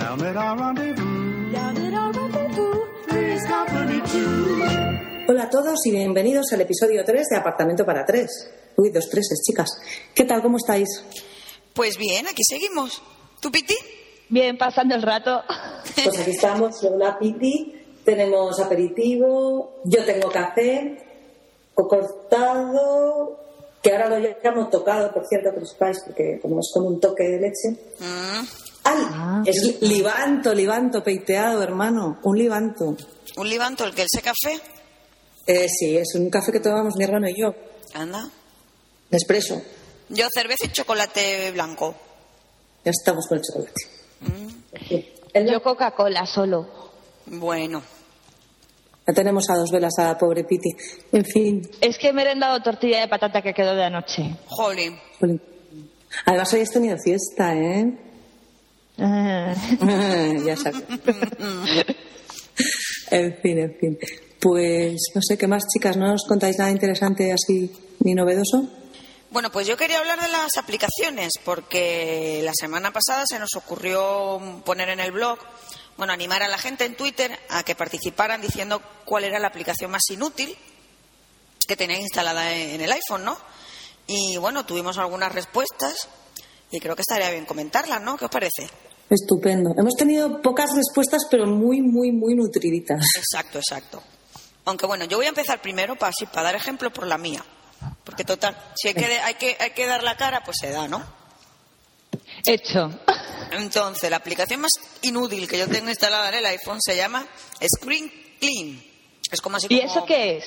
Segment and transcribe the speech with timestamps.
[0.00, 1.52] Down at our rendezvous.
[1.52, 2.86] Down at our rendezvous.
[3.06, 5.28] Three's company too.
[5.28, 8.50] Hola a todos y bienvenidos al episodio 3 de Apartamento para Tres.
[8.76, 9.68] Uy, dos treses, chicas.
[10.14, 10.40] ¿Qué tal?
[10.40, 10.88] ¿Cómo estáis?
[11.74, 13.02] Pues bien, aquí seguimos.
[13.42, 13.76] ¿Tú, Piti?
[14.30, 15.42] Bien, pasando el rato.
[16.02, 20.96] Pues aquí estamos, Lola Piti, tenemos aperitivo, yo tengo café,
[21.74, 23.38] o cortado,
[23.82, 26.98] que ahora lo llamo tocado, por cierto, que lo sepáis, porque como es con un
[26.98, 27.68] toque de leche.
[27.98, 29.42] Mm, ¡Ay!
[29.46, 32.96] Es libanto, libanto, peiteado, hermano, un libanto.
[33.36, 34.60] ¿Un libanto, el que ese café?
[35.46, 37.54] Eh, sí, es un café que tomamos mi hermano y yo,
[37.94, 38.28] Anda.
[39.10, 39.60] Nespresso.
[40.08, 41.94] Yo cerveza y chocolate blanco.
[42.84, 43.82] Ya estamos con el chocolate.
[44.20, 46.66] Mm, Yo Coca-Cola solo.
[47.26, 47.82] bueno.
[49.06, 50.70] Ya tenemos a dos velas a la pobre Piti.
[51.12, 54.36] En fin, Es que me he dado tortilla de patata que quedó de anoche.
[54.46, 54.96] Jolín.
[55.18, 55.40] Jolín.
[56.26, 57.92] Además hoy has tenido fiesta, ¿eh?
[60.44, 60.82] Ya sabes.
[63.10, 63.98] en fin, en fin.
[64.40, 67.70] Pues no sé qué más, chicas, ¿no os contáis nada interesante así
[68.00, 68.68] ni novedoso?
[69.30, 74.62] Bueno, pues yo quería hablar de las aplicaciones, porque la semana pasada se nos ocurrió
[74.64, 75.38] poner en el blog,
[75.96, 79.90] bueno, animar a la gente en Twitter a que participaran diciendo cuál era la aplicación
[79.90, 80.56] más inútil
[81.66, 83.38] que tenéis instalada en el iPhone, ¿no?
[84.06, 86.08] Y bueno, tuvimos algunas respuestas
[86.70, 88.16] y creo que estaría bien comentarlas, ¿no?
[88.16, 88.68] ¿Qué os parece?
[89.10, 89.74] Estupendo.
[89.76, 93.04] Hemos tenido pocas respuestas, pero muy, muy, muy nutriditas.
[93.16, 94.02] Exacto, exacto.
[94.64, 97.44] Aunque bueno, yo voy a empezar primero para, así, para dar ejemplo por la mía.
[98.04, 100.86] Porque total, si hay que, hay, que, hay que dar la cara, pues se da,
[100.86, 101.04] ¿no?
[102.46, 102.90] hecho.
[103.52, 104.70] Entonces, la aplicación más
[105.02, 107.26] inútil que yo tengo instalada en el iPhone se llama
[107.76, 108.82] Screen Clean.
[109.30, 110.44] Es como así ¿Y como eso qué es?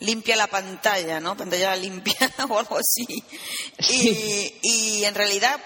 [0.00, 1.36] limpia la pantalla, ¿no?
[1.36, 2.14] Pantalla limpia
[2.48, 3.22] o algo así.
[3.90, 5.60] Y, y en realidad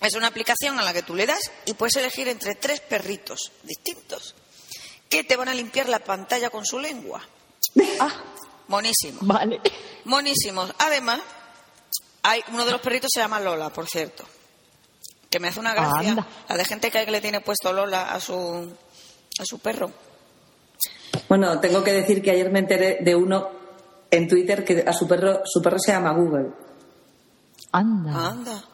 [0.00, 3.52] es una aplicación a la que tú le das y puedes elegir entre tres perritos
[3.62, 4.34] distintos
[5.08, 7.22] que te van a limpiar la pantalla con su lengua.
[7.98, 8.12] Ah,
[8.68, 9.20] Monísimo.
[9.22, 9.60] vale.
[10.04, 10.72] Monísimos.
[10.78, 11.20] Además,
[12.22, 14.24] hay uno de los perritos se llama Lola, por cierto.
[15.30, 16.10] Que me hace una gracia.
[16.10, 16.26] Anda.
[16.48, 19.92] La de gente que hay que le tiene puesto Lola a su, a su perro.
[21.28, 23.48] Bueno, tengo que decir que ayer me enteré de uno
[24.10, 26.50] en Twitter que a su perro, su perro se llama Google.
[27.72, 28.28] Anda.
[28.30, 28.64] Anda.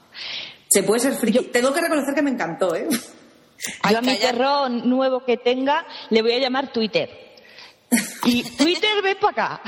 [0.72, 1.40] Se puede ser friki.
[1.46, 2.88] Tengo que reconocer que me encantó, ¿eh?
[3.90, 7.08] Yo a mi perro nuevo que tenga le voy a llamar Twitter.
[8.24, 9.62] Y Twitter, ve para acá.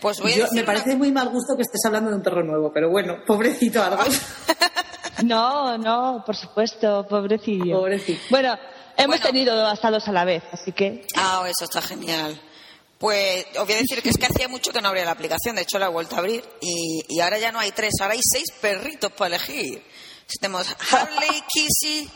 [0.00, 2.16] Pues voy a Yo- decir me una- parece muy mal gusto que estés hablando de
[2.16, 4.02] un perro nuevo, pero bueno, pobrecito algo.
[5.24, 7.76] No, no, por supuesto, pobrecillo.
[7.78, 8.20] Pobrecito.
[8.30, 8.58] Bueno,
[8.96, 9.24] hemos Bueno.
[9.24, 11.06] tenido hasta dos a la vez, así que.
[11.16, 12.40] Ah, eso está genial.
[13.02, 15.56] Pues os voy a decir que es que hacía mucho que no abría la aplicación,
[15.56, 18.14] de hecho la he vuelto a abrir y, y ahora ya no hay tres, ahora
[18.14, 19.84] hay seis perritos para elegir.
[20.40, 22.08] Tenemos Harley, Kissy,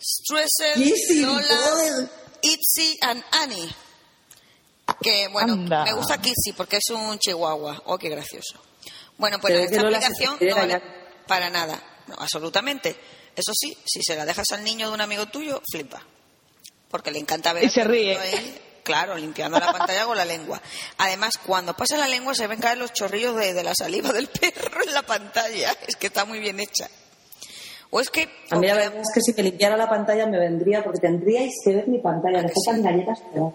[0.00, 2.10] Stressel, Lola.
[2.42, 3.74] Ipsy and Annie.
[5.02, 5.84] Que bueno, Anda.
[5.84, 7.82] me gusta Kissy porque es un chihuahua.
[7.86, 8.62] Oh, qué gracioso.
[9.18, 10.82] Bueno, pues Pero esta aplicación no vale
[11.26, 11.82] para nada.
[12.06, 12.96] No, absolutamente.
[13.34, 16.00] Eso sí, si se la dejas al niño de un amigo tuyo, flipa.
[16.88, 18.16] Porque le encanta ver Y se ríe.
[18.16, 20.62] ahí, claro, limpiando la pantalla con la lengua.
[20.98, 24.28] Además, cuando pasa la lengua se ven caer los chorrillos de, de la saliva del
[24.28, 25.74] perro en la pantalla.
[25.88, 26.88] Es que está muy bien hecha.
[27.90, 28.28] O es que...
[28.50, 31.52] A mí la verdad es que si me limpiara la pantalla me vendría porque tendríais
[31.64, 32.42] que ver mi pantalla.
[32.42, 33.18] Me faltan galletas.
[33.32, 33.52] pero-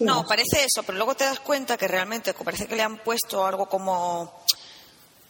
[0.00, 3.46] No, parece eso, pero luego te das cuenta que realmente parece que le han puesto
[3.46, 4.42] algo como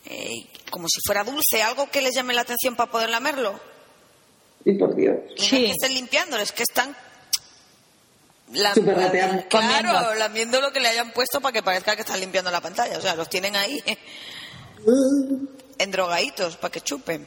[0.04, 3.58] eh, como si fuera dulce, algo que les llame la atención para poder lamerlo.
[4.64, 5.16] Y por Dios.
[5.36, 5.56] Y no Sí.
[5.56, 6.96] es que estén limpiándolo, es que están
[8.52, 9.44] rateando.
[9.48, 12.98] claro, lamiendo lo que le hayan puesto para que parezca que están limpiando la pantalla.
[12.98, 13.82] O sea, los tienen ahí
[15.78, 17.26] endrogaditos para que chupen.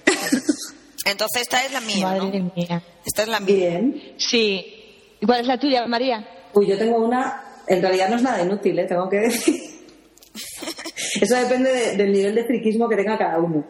[1.05, 2.51] Entonces esta es la mía, Madre ¿no?
[2.55, 2.83] mía.
[3.05, 3.55] Esta es la mía.
[3.55, 4.13] Bien.
[4.17, 4.75] Sí.
[5.19, 6.27] ¿Y cuál es la tuya, María?
[6.53, 7.43] Uy, yo tengo una.
[7.67, 8.85] En realidad no es nada inútil, ¿eh?
[8.87, 9.55] tengo que decir.
[11.21, 13.65] Eso depende de- del nivel de friquismo que tenga cada uno.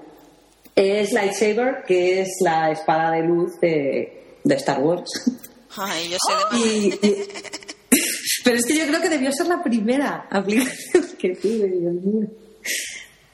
[0.75, 5.09] Es Lightsaber, que es la espada de luz de, de Star Wars.
[5.77, 7.27] Ay, yo sé de Y- y-
[8.44, 12.27] pero es que yo creo que debió ser la primera aplicación que tuve, Dios mío.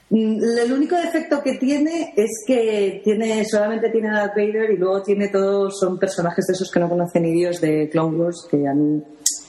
[0.09, 4.77] Mm, El único defecto que tiene es que tiene solamente tiene a Darth Vader y
[4.77, 8.47] luego tiene todos son personajes de esos que no conocen ni Dios de Clone Wars
[8.49, 9.01] que a mí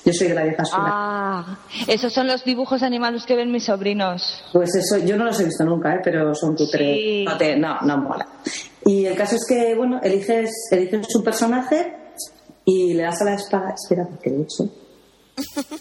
[0.04, 0.88] yo soy de la vieja escuela.
[0.90, 4.42] Ah, esos son los dibujos animados que ven mis sobrinos.
[4.52, 6.00] Pues eso, yo no los he visto nunca, ¿eh?
[6.02, 6.96] pero son cutres.
[6.96, 7.24] Sí.
[7.26, 8.26] No, te- no, no mola.
[8.84, 11.92] Y el caso es que, bueno, eliges, eliges un personaje
[12.66, 13.72] y le das a la espada.
[13.74, 14.68] Espera, porque de hecho.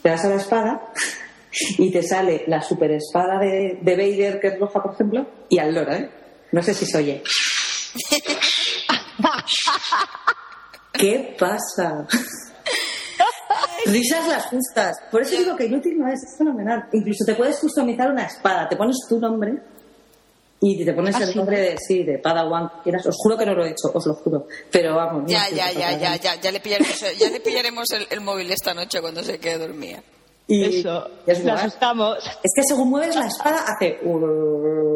[0.04, 0.94] Le das a la espada
[1.78, 5.60] y te sale la super espada de, de Vader, que es roja, por ejemplo, y
[5.60, 6.10] al loro, ¿eh?
[6.52, 7.24] No sé si se oye.
[10.94, 12.08] ¿Qué pasa?
[13.86, 14.96] Risas las justas.
[15.12, 16.88] Por eso digo que inútil no es, es fenomenal.
[16.94, 19.62] Incluso te puedes customizar una espada, te pones tu nombre
[20.62, 21.38] y te pones ¿Ah, el sí?
[21.38, 23.06] nombre de, sí, de Padawan quieras.
[23.06, 24.48] Os juro que no lo he hecho, os lo juro.
[24.72, 25.30] Pero vamos.
[25.30, 28.74] Ya, ya, ya, ya, ya, ya le pillaremos, ya le pillaremos el, el móvil esta
[28.74, 30.02] noche cuando se quede dormida.
[30.48, 32.18] Y, Eso, asustamos.
[32.20, 34.00] Es que según mueves la espada hace...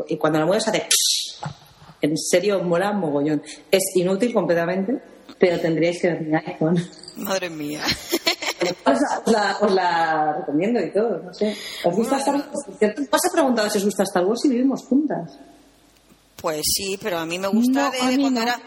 [0.07, 0.87] y cuando la mueves hace...
[2.01, 3.41] En serio, mola mogollón.
[3.69, 5.01] Es inútil completamente,
[5.37, 6.89] pero tendríais que ver mi iPhone.
[7.17, 7.81] Madre mía.
[8.85, 11.55] Os la, os la- os la recomiendo y todo, no sé.
[11.83, 12.47] ¿Os gusta Star Wars?
[13.11, 15.37] ¿Os he preguntado si os gusta Star Wars y vivimos juntas?
[16.41, 18.47] Pues sí, pero a mí me gusta No, de, a de mí cuando no.
[18.47, 18.61] era.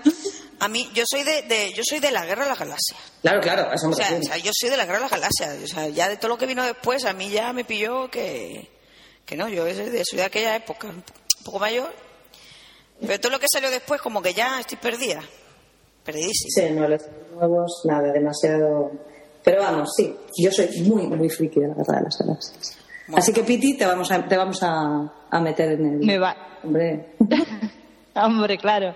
[0.61, 2.99] A mí, yo soy de, de- yo soy de la guerra de las galaxias.
[3.23, 5.11] Claro, claro, eso me O sea, o sea, yo soy de la guerra de las
[5.11, 5.57] galaxias.
[5.63, 8.71] O sea, ya de todo lo que vino después, a mí ya me pilló que,
[9.25, 11.93] que no, yo soy de, soy de aquella época, un po- un poco mayor.
[13.01, 15.23] Pero todo lo que salió después, como que ya estoy perdida.
[16.05, 16.69] Perdidísima.
[16.69, 17.03] Sí, no, los
[17.35, 18.93] nuevos, nada, demasiado...
[19.45, 22.79] Pero vamos, sí, yo soy muy, muy friki de la guerra de las galaxias.
[23.15, 25.99] Así que, Piti, te vamos a, te vamos a, a meter en el...
[25.99, 26.37] Me va.
[26.63, 27.15] Hombre,
[28.15, 28.95] Hombre, claro.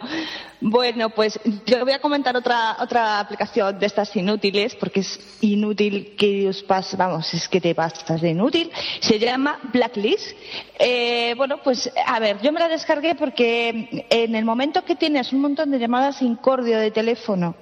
[0.61, 6.15] Bueno, pues yo voy a comentar otra otra aplicación de estas inútiles, porque es inútil
[6.17, 8.71] que os pase, vamos, es que te pasas de inútil.
[9.01, 10.31] Se llama Blacklist.
[10.79, 15.33] Eh, bueno, pues a ver, yo me la descargué porque en el momento que tienes
[15.33, 17.55] un montón de llamadas incordio de teléfono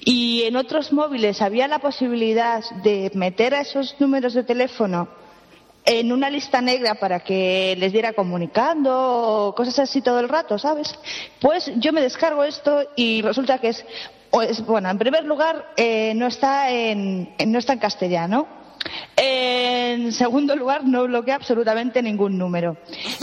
[0.00, 5.21] y en otros móviles había la posibilidad de meter a esos números de teléfono
[5.84, 8.90] en una lista negra para que les diera comunicando
[9.48, 10.94] o cosas así todo el rato, ¿sabes?
[11.40, 13.84] Pues yo me descargo esto y resulta que es,
[14.66, 18.46] bueno, en primer lugar, eh, no, está en- no está en castellano.
[19.16, 22.76] En segundo lugar, no bloquea absolutamente ningún número.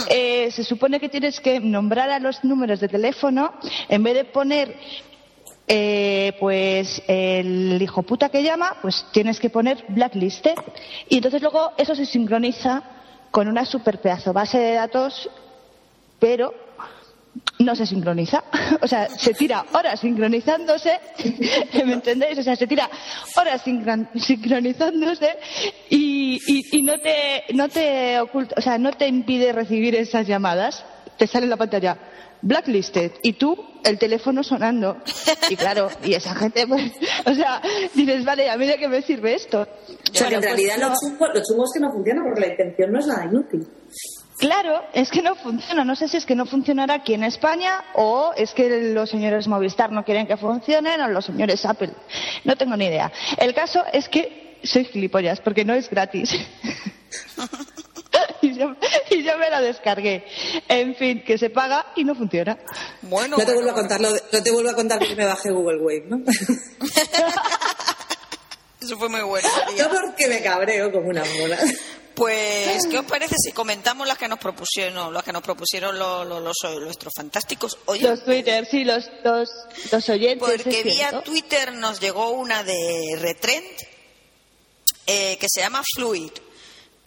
[0.09, 3.53] Eh, se supone que tienes que nombrar a los números de teléfono
[3.89, 4.75] en vez de poner
[5.71, 10.55] eh, pues el hijo puta que llama, pues tienes que poner blacklisted
[11.07, 12.81] y entonces luego eso se sincroniza
[13.31, 15.29] con una super pedazo base de datos,
[16.19, 16.51] pero
[17.59, 18.43] no se sincroniza.
[18.81, 20.99] O sea, se tira horas sincronizándose,
[21.85, 22.37] ¿me entendéis?
[22.39, 22.89] O sea, se tira
[23.35, 25.37] horas sincron- sincronizándose
[25.89, 30.25] y, y, y no te no te oculta, o sea, no te impide recibir esas
[30.27, 30.83] llamadas.
[31.17, 31.97] Te sale en la pantalla
[32.41, 34.97] blacklisted y tú el teléfono sonando
[35.49, 36.91] y claro y esa gente pues
[37.25, 37.61] o sea
[37.93, 40.77] dices vale a mí de qué me sirve esto o sea, que en pues realidad
[40.77, 40.89] no.
[40.89, 43.67] lo, chungo, lo chungo es que no funciona porque la intención no es nada inútil.
[44.39, 45.83] Claro, es que no funciona.
[45.83, 49.47] No sé si es que no funcionará aquí en España o es que los señores
[49.47, 51.91] Movistar no quieren que funcionen o los señores Apple.
[52.45, 53.11] No tengo ni idea.
[53.37, 56.33] El caso es que soy gilipollas porque no es gratis.
[58.41, 58.75] y, yo,
[59.09, 60.25] y yo me la descargué.
[60.67, 62.57] En fin, que se paga y no funciona.
[63.03, 65.15] Bueno, No te bueno, vuelvo a contar, lo de- no te vuelvo a contar que
[65.15, 66.17] me bajé Google Wave, ¿no?
[68.81, 69.47] Eso fue muy bueno.
[69.77, 71.57] Yo porque me cabreo como una mona.
[72.15, 76.27] Pues, ¿qué os parece si comentamos las que nos propusieron, las que nos propusieron los,
[76.27, 78.17] los, los- nuestros fantásticos oyentes?
[78.19, 79.49] Los Twitter, sí, los, los,
[79.91, 80.39] los oyentes.
[80.63, 81.21] Porque vía cierto.
[81.21, 83.65] Twitter nos llegó una de Retrend
[85.07, 86.31] eh, que se llama Fluid,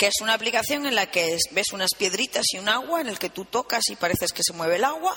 [0.02, 3.08] que es una aplicación en la que es- ves unas piedritas y un agua en
[3.08, 5.16] el que tú tocas y pareces que se mueve el agua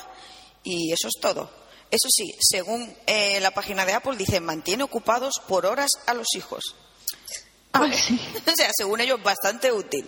[0.63, 1.49] y eso es todo.
[1.89, 6.27] Eso sí, según eh, la página de Apple dice mantiene ocupados por horas a los
[6.35, 6.75] hijos.
[7.73, 8.19] Ah, sí.
[8.45, 10.07] o sea, según ellos, bastante útil.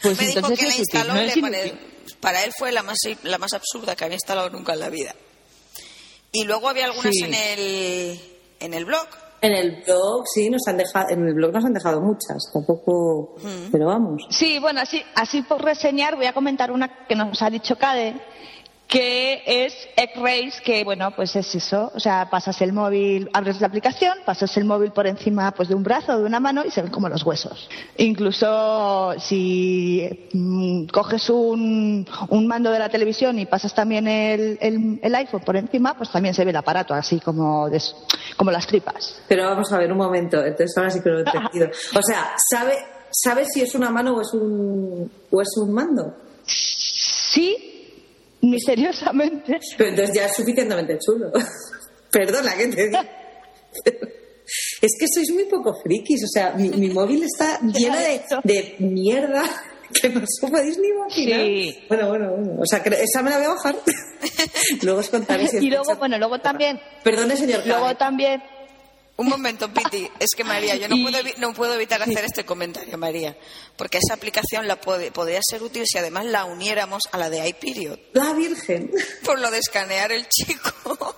[0.00, 1.20] Pues Me dijo que la instaló no
[2.20, 5.16] para él fue la más, la más absurda que había instalado nunca en la vida.
[6.30, 7.24] Y luego había algunas Sí.
[7.24, 8.20] en, el,
[8.60, 9.08] en el blog.
[9.44, 13.36] En el blog, sí, nos han dejado, en el blog nos han dejado muchas, tampoco,
[13.70, 14.24] pero vamos.
[14.30, 18.14] Sí, bueno, así, así por reseñar voy a comentar una que nos ha dicho Cade,
[18.86, 23.66] que es X-Rays, que bueno, pues es eso, o sea, pasas el móvil, abres la
[23.66, 26.70] aplicación, pasas el móvil por encima pues de un brazo o de una mano y
[26.70, 27.68] se ven como los huesos.
[27.96, 35.00] Incluso si mm, coges un, un mando de la televisión y pasas también el, el-
[35.02, 37.96] el iPhone por encima, pues también se ve el aparato así como, des-
[38.36, 39.20] como las tripas.
[39.28, 41.68] Pero vamos a ver un momento, entonces ahora sí que lo he entendido.
[41.96, 42.74] O sea, ¿sabe,
[43.10, 46.14] sabe si es una mano o es un, o es un mando?
[46.46, 47.73] Sí,
[48.50, 49.58] misteriosamente.
[49.76, 51.30] Pero entonces ya es suficientemente chulo.
[52.10, 53.02] Perdona que te diga.
[54.80, 58.76] Es que sois muy poco frikis, o sea, mi, mi móvil está lleno de, de
[58.78, 59.42] mierda
[60.00, 61.40] que no os podéis ni imaginar.
[61.40, 61.78] Sí.
[61.88, 62.60] Bueno, bueno, bueno.
[62.60, 63.76] O sea, esa me la voy a bajar.
[64.82, 68.42] luego os contaré si Y luego, bueno, luego también, Perdone, señor luego también
[69.16, 70.10] Un momento, Piti.
[70.18, 73.36] Es que María, yo no Y- puedo, no puedo evitar hacer este comentario, María.
[73.76, 77.48] Porque esa aplicación la puede- podría ser útil si además la uniéramos a la de
[77.48, 77.96] iPeriod.
[78.12, 78.90] La Virgen.
[79.24, 81.16] Por lo de escanear el chico.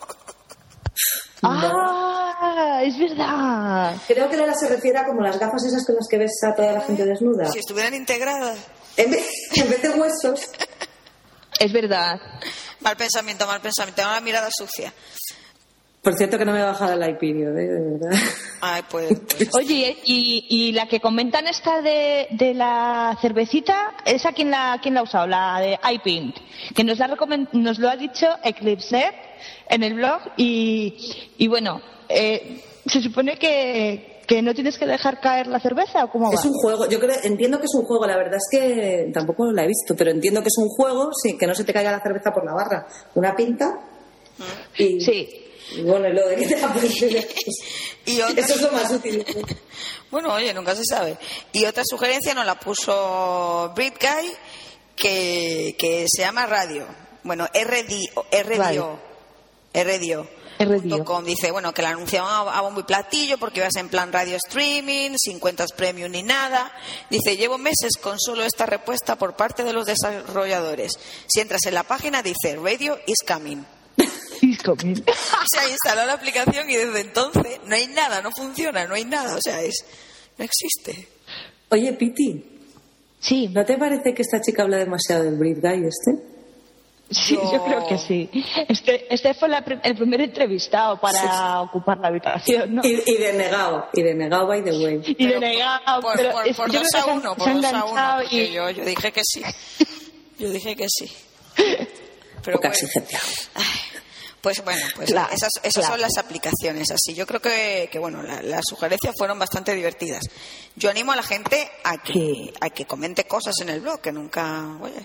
[1.43, 2.81] ¡Ah!
[2.83, 3.97] Es verdad.
[4.07, 6.55] Creo que Lola se refiere a como las gafas esas con las que ves a
[6.55, 7.50] toda la gente desnuda.
[7.50, 8.59] Si estuvieran integradas.
[8.97, 10.41] En vez, en vez de huesos.
[11.59, 12.19] Es verdad.
[12.81, 14.03] Mal pensamiento, mal pensamiento.
[14.03, 14.93] Tengo la mirada sucia.
[16.03, 17.67] Por cierto que no me he bajado el iPeriod, ¿eh?
[17.67, 18.19] de verdad.
[18.61, 19.09] Ay, pues.
[19.38, 24.79] pues- Oye, y, y la que comentan esta de, de la cervecita, ¿esa quién la,
[24.81, 25.26] quién la ha usado?
[25.26, 26.37] La de iPint,
[26.75, 27.09] que nos, la
[27.53, 29.05] nos lo ha dicho Eclipse
[29.69, 30.97] en el blog y,
[31.38, 36.11] y bueno, eh, se supone que, que no tienes que dejar caer la cerveza o
[36.12, 36.35] cómo va.
[36.35, 39.50] Es un juego, yo creo, entiendo que es un juego, la verdad es que tampoco
[39.50, 41.91] la he visto, pero entiendo que es un juego, sí, que no se te caiga
[41.91, 42.87] la cerveza por la barra.
[43.17, 43.76] Una pinta
[44.79, 45.43] y, Sí.
[45.73, 46.56] Y bueno, y lo de que te
[48.12, 49.25] Y otra- Eso es lo más útil.
[50.11, 51.18] Bueno, oye, nunca se sabe.
[51.52, 54.32] Y otra sugerencia nos la puso Brit Guy,
[54.94, 56.87] que, que se llama Radio.
[57.25, 58.25] Bueno, RDO.
[58.30, 59.00] RDO.
[59.75, 60.28] Radio.
[60.58, 61.04] RDO.
[61.04, 61.25] Com.
[61.25, 64.37] Dice, bueno, que la anunciaban a, a bombo y platillo porque ibas en plan radio
[64.37, 66.73] streaming, sin cuentas premium ni nada.
[67.11, 70.92] Dice, llevo meses con solo esta respuesta por parte de los desarrolladores.
[71.26, 73.64] Si entras en la página dice, Radio is coming.
[75.52, 79.04] Se ha instalado la aplicación y desde entonces no hay nada, no funciona, no hay
[79.04, 79.37] nada.
[79.37, 79.85] O sea, es
[80.38, 81.08] no existe.
[81.70, 82.52] Oye, Piti,
[83.18, 86.23] Sí, ¿no te parece que esta chica habla demasiado del Brit Guy este?
[87.11, 88.28] sí, Yo- yo creo que sí.
[88.68, 92.82] Este, este fue la el primer entrevistado para ocupar la habitación, ¿no?
[92.85, 95.00] Y, y de negado, y de negado, by the way.
[95.04, 97.64] Y de Pero negado, por, pero por- es- por yo dos a uno, por dos
[97.73, 99.42] a uno, y- yo, yo dije que sí.
[100.38, 101.11] Yo dije que sí.
[102.44, 102.75] Pero Poca bueno.
[102.75, 103.18] exigencia.
[103.54, 103.64] Ay,
[104.47, 105.88] Pues bueno, pues Claro, esas, esas claro.
[105.95, 106.88] son las aplicaciones.
[106.93, 110.23] Así, yo creo que, que bueno, la- las sugerencias fueron bastante divertidas.
[110.76, 112.53] Yo animo a la gente a que, Sí.
[112.61, 115.05] a que comente cosas en el blog, que nunca, oye,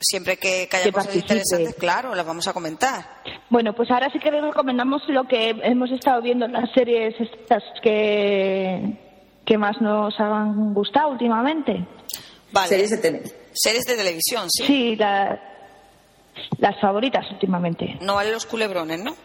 [0.00, 1.34] siempre que, que haya Que cosas participe.
[1.34, 3.20] interesantes, claro, las vamos a comentar.
[3.50, 7.14] Bueno, pues ahora sí que les recomendamos lo que hemos estado viendo en las series
[7.20, 8.96] estas que,
[9.44, 11.86] que más nos han gustado últimamente.
[12.52, 12.68] Vale.
[12.68, 13.22] Series de tele.
[13.52, 14.64] Series de televisión, sí.
[14.66, 15.38] Sí, la-
[16.58, 17.96] las favoritas últimamente.
[18.00, 19.16] No vale los culebrones, ¿no?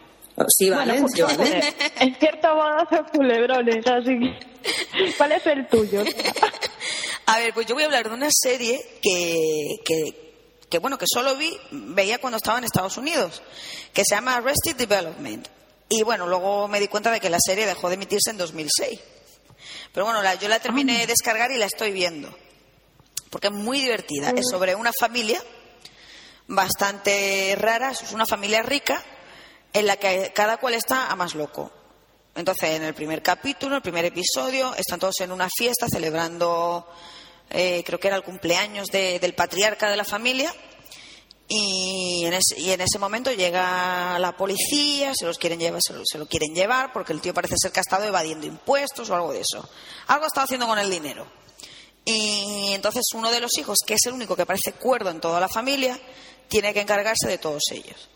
[0.48, 1.74] Sí, vale, Bueno, sí, pues, vale.
[2.00, 5.12] en cierto modo son culebrones, así que...
[5.16, 6.02] ¿Cuál es el tuyo?
[7.26, 10.34] A ver, pues yo voy a hablar de una serie que, que,
[10.68, 13.42] que, bueno, que solo vi, veía cuando estaba en Estados Unidos,
[13.92, 15.48] que se llama Arrested Development.
[15.88, 19.00] Y bueno, luego me di cuenta de que la serie dejó de emitirse en 2006.
[19.92, 22.28] Pero bueno, la- yo la terminé de descargar y la estoy viendo.
[23.30, 24.30] Porque es muy divertida.
[24.30, 25.40] Es sobre una familia
[26.48, 29.02] bastante rara, es una familia rica
[29.72, 31.70] en la que cada cual está a más loco.
[32.34, 36.86] Entonces, en el primer capítulo, el primer episodio, están todos en una fiesta celebrando,
[37.50, 40.54] eh, creo que era el cumpleaños de- del patriarca de la familia.
[41.48, 45.92] Y en, ese, y en ese momento llega la policía, se los quieren llevar, se
[45.92, 49.08] lo, se lo quieren llevar porque el tío parece ser que ha estado evadiendo impuestos
[49.10, 49.66] o algo de eso.
[50.08, 51.24] Algo ha estado haciendo con el dinero.
[52.04, 55.38] Y entonces uno de los hijos, que es el único que parece cuerdo en toda
[55.40, 55.98] la familia,
[56.48, 58.08] tiene que encargarse de todos ellos.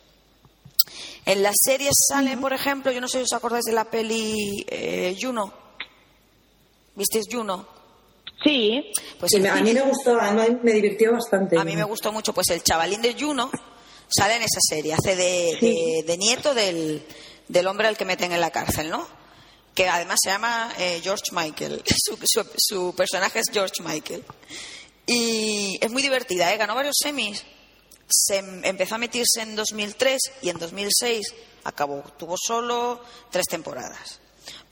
[1.26, 4.64] En las series sale, por ejemplo, yo no sé si os acordáis de la peli
[4.68, 5.52] eh, Juno.
[6.94, 7.66] ¿Visteis Juno?
[8.42, 11.58] Sí, Pues Sí, a mí me gustó, a mí me divirtió bastante.
[11.58, 13.50] A mí me gustó mucho, pues el chavalín de Juno
[14.08, 17.04] sale en esa serie, hace de, de- de nieto del,
[17.49, 19.06] del hombre al que meten en la cárcel, ¿no?
[19.75, 24.25] Que además se llama eh, George Michael, su, su- su personaje es George Michael.
[25.06, 26.56] Y es muy divertida, ¿eh?
[26.56, 27.44] ganó varios semis,
[28.10, 33.00] se em- empezó a meterse en 2003 y en 2006 acabó, tuvo solo
[33.30, 34.18] tres temporadas.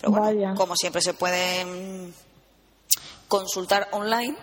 [0.00, 0.54] Pero bueno, Vaya.
[0.54, 2.14] como siempre se pueden
[3.28, 4.36] consultar online,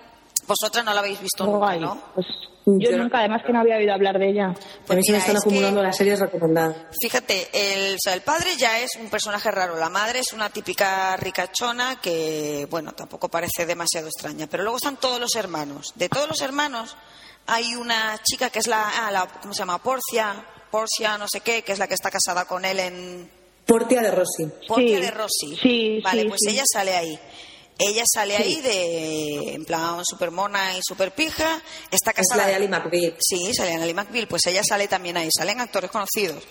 [0.47, 1.75] vosotras no la habéis visto nunca.
[1.77, 2.01] ¿no?
[2.13, 2.27] Pues
[2.67, 4.45] yo Yo- nunca, además que no había oído hablar de ella.
[4.47, 4.55] a mí
[4.87, 6.75] se me mira, están es que- acumulando las series recomendadas.
[6.99, 9.75] Fíjate, el, o sea, el padre ya es un personaje raro.
[9.77, 14.47] La madre es una típica ricachona que, bueno, tampoco parece demasiado extraña.
[14.47, 15.93] Pero luego están todos los hermanos.
[15.95, 16.95] De todos los hermanos
[17.47, 19.81] hay una chica que es la, ah, la ¿cómo se llama?
[19.81, 23.31] Porcia, Porcia, no sé qué, que es la que está casada con él en
[23.65, 24.45] Portia de Rossi.
[24.67, 25.57] Porcia Sí, de Rossi.
[25.61, 26.49] sí, Vale, sí, pues sí.
[26.51, 27.19] ella sale ahí.
[27.77, 31.61] Ella sale ahí de, en plan, super mona y super pija.
[31.91, 32.43] Está Es casada.
[32.43, 33.15] la de Ali McBeal.
[33.19, 36.41] Sí, sale en Ali McBeal, pues ella sale también ahí, salen actores conocidos.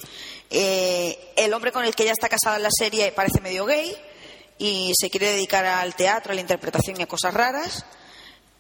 [0.51, 3.97] Eh, el hombre con el que ella está casada en la serie parece medio gay
[4.59, 7.87] y se quiere dedicar al teatro, a la interpretación y a cosas raras.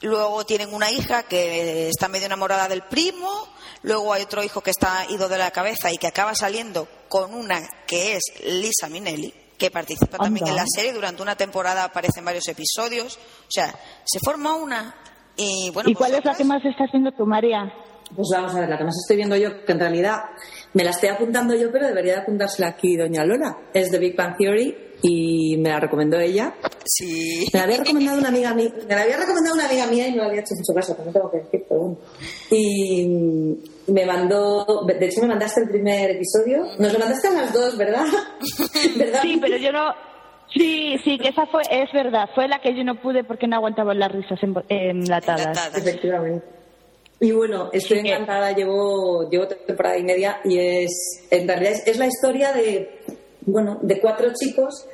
[0.02, 3.48] Luego tienen una hija que está medio enamorada del primo.
[3.82, 7.34] Luego hay otro hijo que está ido de la cabeza y que acaba saliendo con
[7.34, 10.92] una que es Lisa Minnelli, que participa también en la serie.
[10.92, 13.16] Durante una temporada aparece en varios episodios.
[13.16, 13.74] O sea,
[14.04, 14.94] se forma una.
[15.36, 17.72] Y, bueno, ¿Y cuál es la que más estás haciendo tú, María?
[18.14, 20.16] Pues vamos a ver, la que más estoy viendo yo, que en realidad
[20.74, 23.56] me la estoy apuntando yo, pero debería de apuntársela aquí doña Lola.
[23.72, 26.54] Es The Big Bang Theory y me la recomendó ella.
[26.86, 27.46] Sí.
[27.52, 30.12] Me la había recomendado una amiga mía, me la había recomendado una amiga mía y
[30.12, 31.96] no le había hecho mucho caso, también tengo que decir, pero bueno.
[32.50, 33.06] Y
[33.88, 37.76] me mandó, de hecho me mandaste el primer episodio, nos lo mandaste a las dos,
[37.76, 38.06] ¿verdad?
[38.96, 39.20] ¿Verdad?
[39.22, 39.92] Sí, pero yo no.
[40.56, 43.56] Sí, sí, que esa fue, es verdad, fue la que yo no pude porque no
[43.56, 45.40] aguantaba las risas en- enlatadas.
[45.46, 45.76] Enlatadas.
[45.76, 46.46] Efectivamente.
[47.20, 48.08] Y bueno, estoy Sí.
[48.08, 53.00] encantada, llevo, llevo temporada y media y es, en realidad es, es la historia de,
[53.46, 54.86] bueno, de cuatro chicos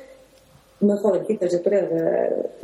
[0.81, 1.87] muy jovencitos, yo creo,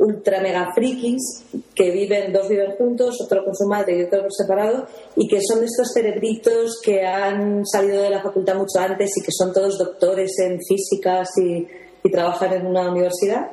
[0.00, 4.86] ultra mega frikis, que viven, dos viven juntos, otro con su madre y otro separado,
[5.16, 9.30] y que son estos cerebritos que han salido de la facultad mucho antes y que
[9.30, 11.66] son todos doctores en físicas y,
[12.02, 13.52] y trabajan en una universidad.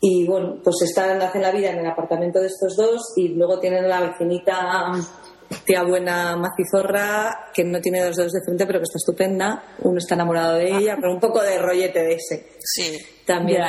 [0.00, 3.58] Y bueno, pues están, hacen la vida en el apartamento de estos dos y luego
[3.58, 4.92] tienen la vecinita
[5.64, 9.62] tía buena macizorra que no tiene dos dedos de frente pero que está estupenda.
[9.80, 12.98] Uno está enamorado de ella, pero un poco de rollete de ese Sí.
[13.26, 13.62] también.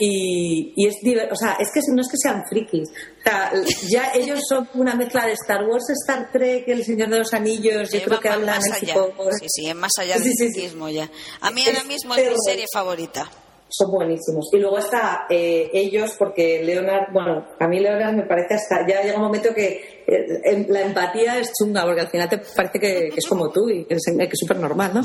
[0.00, 0.94] Y, y es
[1.30, 2.88] o sea, es que no es que sean frikis.
[2.88, 3.52] O sea,
[3.88, 7.90] ya ellos son una mezcla de Star Wars, Star Trek, El Señor de los Anillos.
[7.90, 8.94] Yo creo que hablan más en allá.
[8.94, 11.10] tipo- Sí, sí, es más allá Sí, del sí, ya.
[11.40, 13.28] A mí Es ahora mismo es mi serie favorita.
[13.70, 14.48] Son buenísimos.
[14.52, 19.02] Y luego está eh, ellos, porque Leonard, bueno, a mí Leonard me parece hasta, ya
[19.02, 22.78] llega un momento que eh, em- la empatía es chunga, porque al final te parece
[22.80, 25.02] que, que es como tú y que es, que súper normal, ¿no?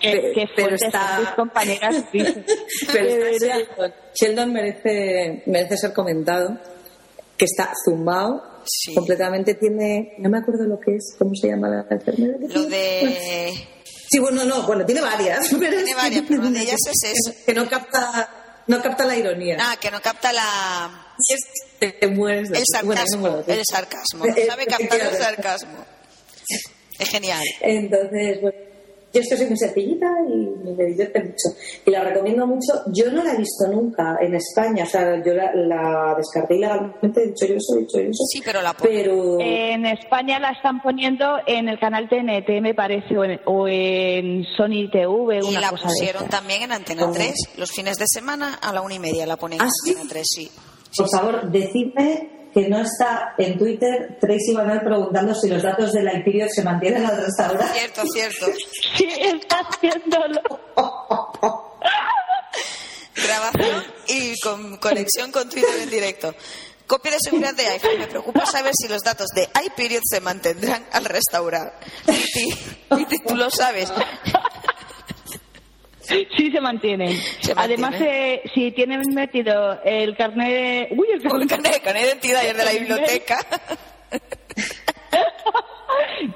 [0.00, 2.04] Qué, Pe- qué pero está- tus compañeras.
[2.92, 3.08] Pero.
[3.38, 3.92] Sheldon.
[4.14, 6.58] Sheldon merece, merece ser comentado,
[7.36, 8.42] que está zumbado.
[8.64, 8.94] Sí.
[8.94, 12.36] Completamente tiene, no me acuerdo lo que es, ¿cómo se llama la enfermedad?
[12.38, 13.52] que Lo de.
[14.12, 15.48] Sí, bueno, no, bueno, tiene varias.
[15.58, 17.34] Pero Tiene varias, pero una de ellas es eso.
[17.46, 18.28] Que no capta,
[18.66, 19.56] no capta la ironía.
[19.58, 21.14] Ah, que no capta la.
[21.28, 21.40] Es
[21.80, 23.42] que te mueres de El sarcasmo.
[23.46, 24.24] El sarcasmo.
[24.46, 25.86] Sabe captar el sarcasmo.
[26.98, 27.42] Es genial.
[27.62, 28.58] Entonces, bueno,
[29.12, 31.48] yo es que soy muy sencillita y me divierte mucho.
[31.84, 32.72] Y la recomiendo mucho.
[32.92, 34.84] Yo no la he visto nunca en España.
[34.84, 38.24] O sea, yo la, la descargué ilegalmente, he dicho yo eso, he dicho yo eso.
[38.32, 39.02] Sí, pero la ponen.
[39.02, 43.68] Pero En España la están poniendo en el canal TNT, me parece, o en, o
[43.68, 47.14] en Sony TV, Y una la cosa de pusieron también en Antena ¿Cómo?
[47.14, 49.26] 3 los fines de semana a la una y media.
[49.26, 49.90] La ponen ¿Ah, en sí?
[49.90, 50.50] Antena 3, sí.
[50.96, 56.02] por favor, decidme que no está en Twitter Tracy Banal preguntando si los datos de
[56.02, 57.78] la Imperio se mantienen al restaurante.
[57.78, 58.46] Cierto, cierto.
[58.96, 60.40] Sí, está haciéndolo.
[63.14, 66.34] Grabación y con conexión con Twitter en directo.
[66.86, 67.98] Copia de seguridad de iPhone.
[67.98, 71.78] Me preocupa saber si los datos de iPeriod se mantendrán al restaurar.
[72.04, 73.90] Titi, tú lo sabes.
[76.02, 77.16] Sí, se mantienen.
[77.40, 80.88] Se Además, eh, si tienen metido el carnet...
[80.90, 81.48] Uy, el carnet...
[81.48, 83.38] carnet carnet de identidad y el de la biblioteca.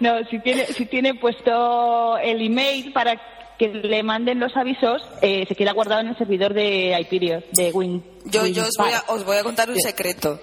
[0.00, 3.20] No, si tiene, si tiene puesto el email para
[3.58, 7.70] que le manden los avisos, eh, se queda guardado en el servidor de Hyperion, de
[7.72, 8.04] Win.
[8.24, 10.38] Yo, yo os, voy a, os voy a contar un secreto.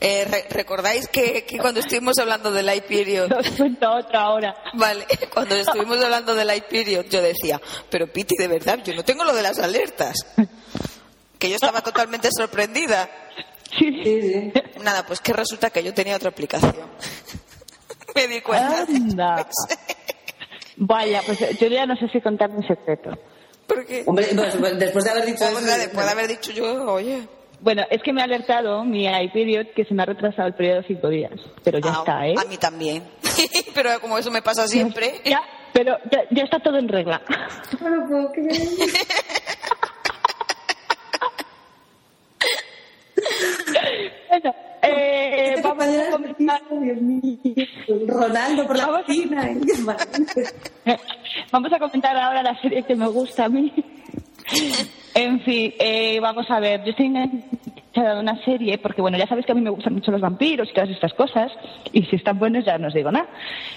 [0.00, 4.54] Eh, re- ¿Recordáis que, que cuando estuvimos hablando del iPeriod Os cuento otra ahora.
[4.74, 7.60] Vale, cuando estuvimos hablando del iPeriod, yo decía,
[7.90, 10.16] pero Piti, de verdad, yo no tengo lo de las alertas.
[11.38, 13.08] Que yo estaba totalmente sorprendida.
[13.78, 14.52] Sí, Sí, sí.
[14.82, 16.74] Nada, pues que resulta que yo tenía otra aplicación.
[18.14, 18.82] Me di cuenta.
[18.82, 19.48] Anda.
[20.76, 23.10] Vaya, pues yo ya no sé si contar mi secreto.
[23.66, 24.26] Porque Hombre,
[24.58, 27.26] pues, después de haber dicho después de haber dicho yo, oye,
[27.62, 30.82] bueno, es que me ha alertado mi iPeriod que se me ha retrasado el periodo
[30.84, 31.30] cinco días,
[31.62, 32.34] pero ya ah, está, ¿eh?
[32.36, 33.04] A mí también,
[33.74, 35.12] pero como eso me pasa siempre.
[35.24, 35.40] Ya,
[35.72, 37.22] pero ya, está todo en regla.
[37.80, 37.88] No
[44.28, 45.84] bueno, eh, vamos
[48.66, 49.06] por la vamos
[49.88, 49.96] a...
[51.52, 53.72] vamos a comentar ahora la serie que me gusta a mí.
[55.14, 59.26] En fin, eh, vamos a ver, yo estoy enganchada de una serie, porque bueno, ya
[59.26, 61.52] sabéis que a mí me gustan mucho los vampiros y todas estas cosas,
[61.92, 63.26] y si están buenos ya no os digo nada.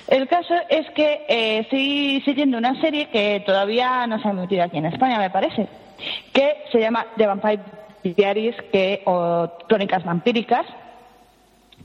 [0.07, 4.63] El caso es que eh, estoy siguiendo una serie que todavía no se ha emitido
[4.63, 5.67] aquí en España, me parece,
[6.31, 7.63] que se llama The Vampire
[8.03, 10.65] Diaries, que, o Crónicas Vampíricas,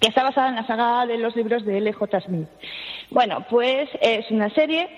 [0.01, 2.21] que está basada en la saga de los libros de L.J.
[2.21, 2.49] Smith.
[3.11, 4.89] Bueno, pues es una serie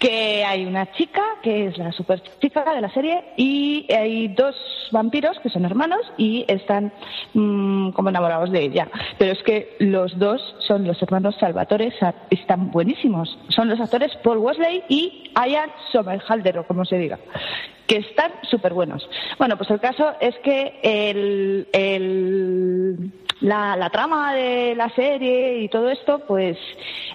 [0.00, 4.56] que hay una chica, que es la super chica de la serie, y hay dos
[4.90, 6.90] vampiros que son hermanos y están
[7.34, 8.88] mm, como enamorados de ella.
[9.18, 13.38] Pero es que los dos son los hermanos Salvatore, sa- están buenísimos.
[13.50, 17.18] Son los actores Paul Wesley y Ian Somerhalder, o como se diga,
[17.86, 19.06] que están súper buenos.
[19.38, 23.10] Bueno, pues el caso es que el, el-
[23.40, 26.58] la, la trama de la serie y todo esto, pues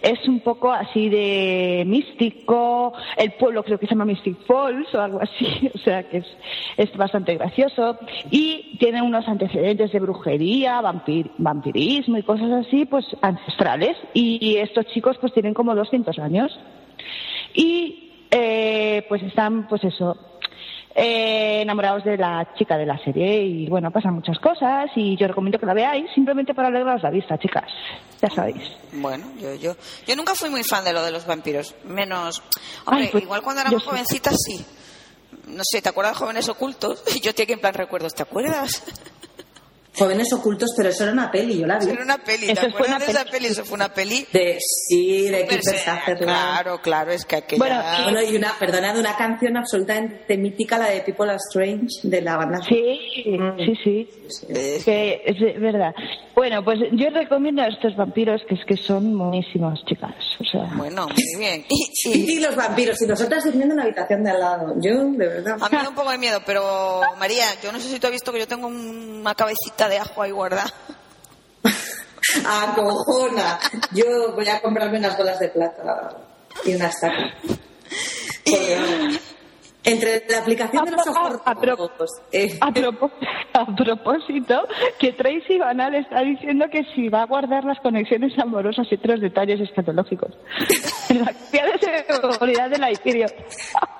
[0.02, 2.94] es un poco así de místico.
[3.18, 6.26] El pueblo creo que se llama Mystic Falls o algo así, o sea que es,
[6.78, 7.98] es bastante gracioso.
[8.32, 13.98] Y tiene unos antecedentes de brujería, vampir- vampirismo y cosas así, pues ancestrales.
[14.14, 16.58] Y estos chicos pues tienen como 200 años.
[17.54, 20.18] Y eh, pues están, pues eso,
[20.98, 25.28] eh, enamorados de la chica de la serie y bueno, pasan muchas cosas y yo
[25.28, 27.70] recomiendo que la veáis simplemente para alegraros la vista, chicas.
[28.22, 28.72] Ya sabéis.
[28.94, 29.76] Bueno, yo, yo,
[30.08, 31.76] yo nunca fui muy fan de lo de los vampiros.
[31.84, 32.42] Menos.
[32.86, 34.66] Hombre, Ay, pues, igual cuando éramos jovencitas, sí.
[35.48, 37.04] No sé, ¿te acuerdas de Jóvenes Ocultos?
[37.14, 38.84] Y yo que en plan recuerdos, ¿te acuerdas?
[39.98, 41.90] Jóvenes ocultos, pero eso era una peli, yo la vi.
[41.90, 43.32] Era una peli, Eso ¿te fue acuerdas una de esa peli.
[43.32, 43.46] peli?
[43.48, 44.28] Eso fue una peli.
[44.32, 46.20] De, sí, de Sutherland.
[46.20, 47.60] Claro, claro, es que aquella.
[47.60, 51.88] Bueno, Bueno, y una, perdona, de una canción absolutamente mítica, la de People Are Strange,
[52.04, 52.60] de la banda.
[52.68, 54.10] Sí, sí, sí.
[54.50, 55.94] Eh, Que es verdad.
[56.36, 60.14] Bueno, pues yo recomiendo a estos vampiros que es que son buenísimos, chicas.
[60.40, 61.66] O sea, Bueno, muy bien.
[61.70, 64.74] Y, y Y los vampiros, y nosotras durmiendo en la habitación de al lado.
[64.82, 65.54] Yo, de verdad.
[65.62, 68.08] a mí me da un poco de miedo, pero María, yo no sé si tú
[68.08, 70.72] has visto que yo tengo una cabecita de ajo ahí guardada.
[72.46, 73.60] Acojona.
[73.94, 76.18] Yo voy a comprarme unas bolas de plata
[76.66, 77.34] y una estaca.
[78.44, 79.20] Porque, vamos,
[79.84, 84.68] Entre la aplicación de los ojos A- a- a pro- rojos, eh, A, propósito,
[85.00, 89.22] que Tracy Banal está diciendo que si va a guardar las conexiones amorosas y otros
[89.22, 90.32] detalles escatológicos.
[91.10, 93.28] En la guía de seguridad de la ICIRIO.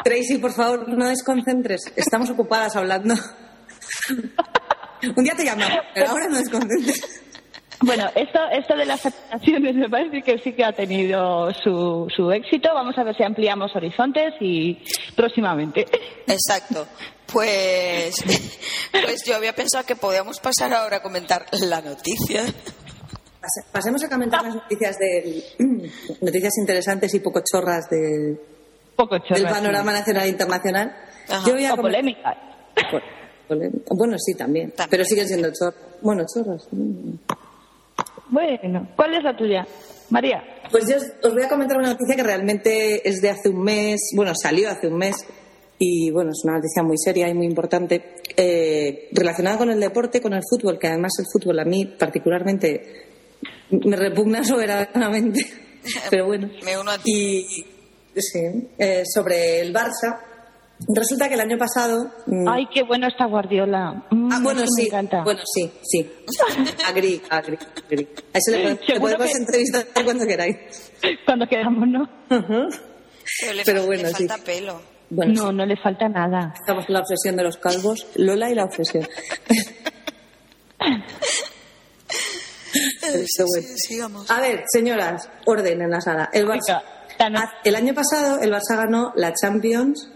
[0.04, 1.94] Tracy, por favor, no desconcentres.
[1.96, 3.14] Estamos ocupadas hablando.
[5.16, 7.22] Un día te llamamos, pero ahora no desconcentres.
[7.82, 12.32] Bueno, esto, esto de las actuaciones me parece que sí que ha tenido su, su
[12.32, 12.74] éxito.
[12.74, 14.82] Vamos a ver si ampliamos horizontes y
[15.16, 15.86] próximamente.
[16.28, 16.88] Exacto.
[17.32, 18.16] Pues,
[18.92, 22.44] pues yo había pensado que podíamos pasar ahora a comentar la noticia.
[22.44, 25.44] Pas- Pasemos a comentar las noticias del
[26.22, 28.40] noticias interesantes y poco chorras de-
[28.96, 30.96] Poco chorras, del panorama nacional e internacional.
[31.28, 31.44] Ajá.
[31.46, 32.38] Yo voy a O polémicas.
[33.48, 34.90] Bueno, sí, también, También.
[34.90, 35.76] Pero siguen siendo chorras.
[36.02, 36.68] Bueno, chorras.
[36.72, 37.14] mm.
[38.30, 39.66] Bueno, ¿cuál es la tuya?
[40.10, 40.44] María.
[40.72, 43.62] Pues yo os- os voy a comentar una noticia que realmente es de hace un
[43.64, 45.16] mes, bueno, salió hace un mes
[45.80, 50.22] y bueno, es una noticia muy seria y muy importante eh, relacionada con el deporte,
[50.22, 52.82] con el fútbol, que además el fútbol a mí particularmente
[53.72, 55.42] me repugna soberanamente,
[56.10, 56.50] pero bueno.
[56.64, 57.46] Me uno a ti.
[58.16, 58.40] Y sí,
[58.78, 60.18] eh, sobre el Barça,
[60.94, 64.06] resulta que el año pasado mm, Ay, qué bueno está Guardiola.
[64.12, 64.82] Mm, Ah, bueno, sí.
[64.82, 65.24] Me encanta.
[65.24, 66.12] Bueno, sí, sí.
[66.88, 68.08] Agri, agri, agri.
[68.34, 70.56] A eso le, pod- le Seguro podemos que- entrevistar cuando queráis.
[71.26, 72.10] Cuando quedamos, ¿no?
[72.30, 74.28] Pero, le, Pero bueno, le sí.
[74.28, 74.82] falta pelo.
[75.10, 76.54] Bueno, no, sí, no le falta nada.
[76.60, 78.08] estamos con la obsesión de los calvos.
[78.16, 79.08] Lola y la obsesión.
[80.78, 81.04] Bueno.
[83.28, 84.30] Sí, sigamos.
[84.30, 86.30] A ver, señoras, orden en la sala.
[86.34, 86.82] El, Barça-
[87.32, 90.10] no- Ah, el año pasado el Barça ganó la Champions,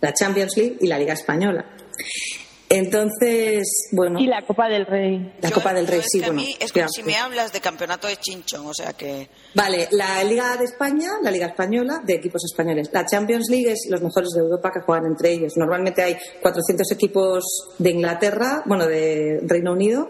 [0.00, 1.64] la Champions League y la Liga Española.
[2.72, 5.32] Entonces, bueno, Y la Copa del Rey.
[5.42, 6.42] la Yo- Copa del Rey, es sí, que a bueno.
[6.42, 9.28] mí es como si me hablas de campeonato de chinchón, o sea que.
[9.56, 12.88] Vale, la Liga de España, la Liga Española de equipos españoles.
[12.92, 15.54] La Champions League es los mejores de Europa que juegan entre ellos.
[15.56, 17.42] Normalmente hay 400 equipos
[17.78, 20.08] de Inglaterra, bueno, de Reino Unido,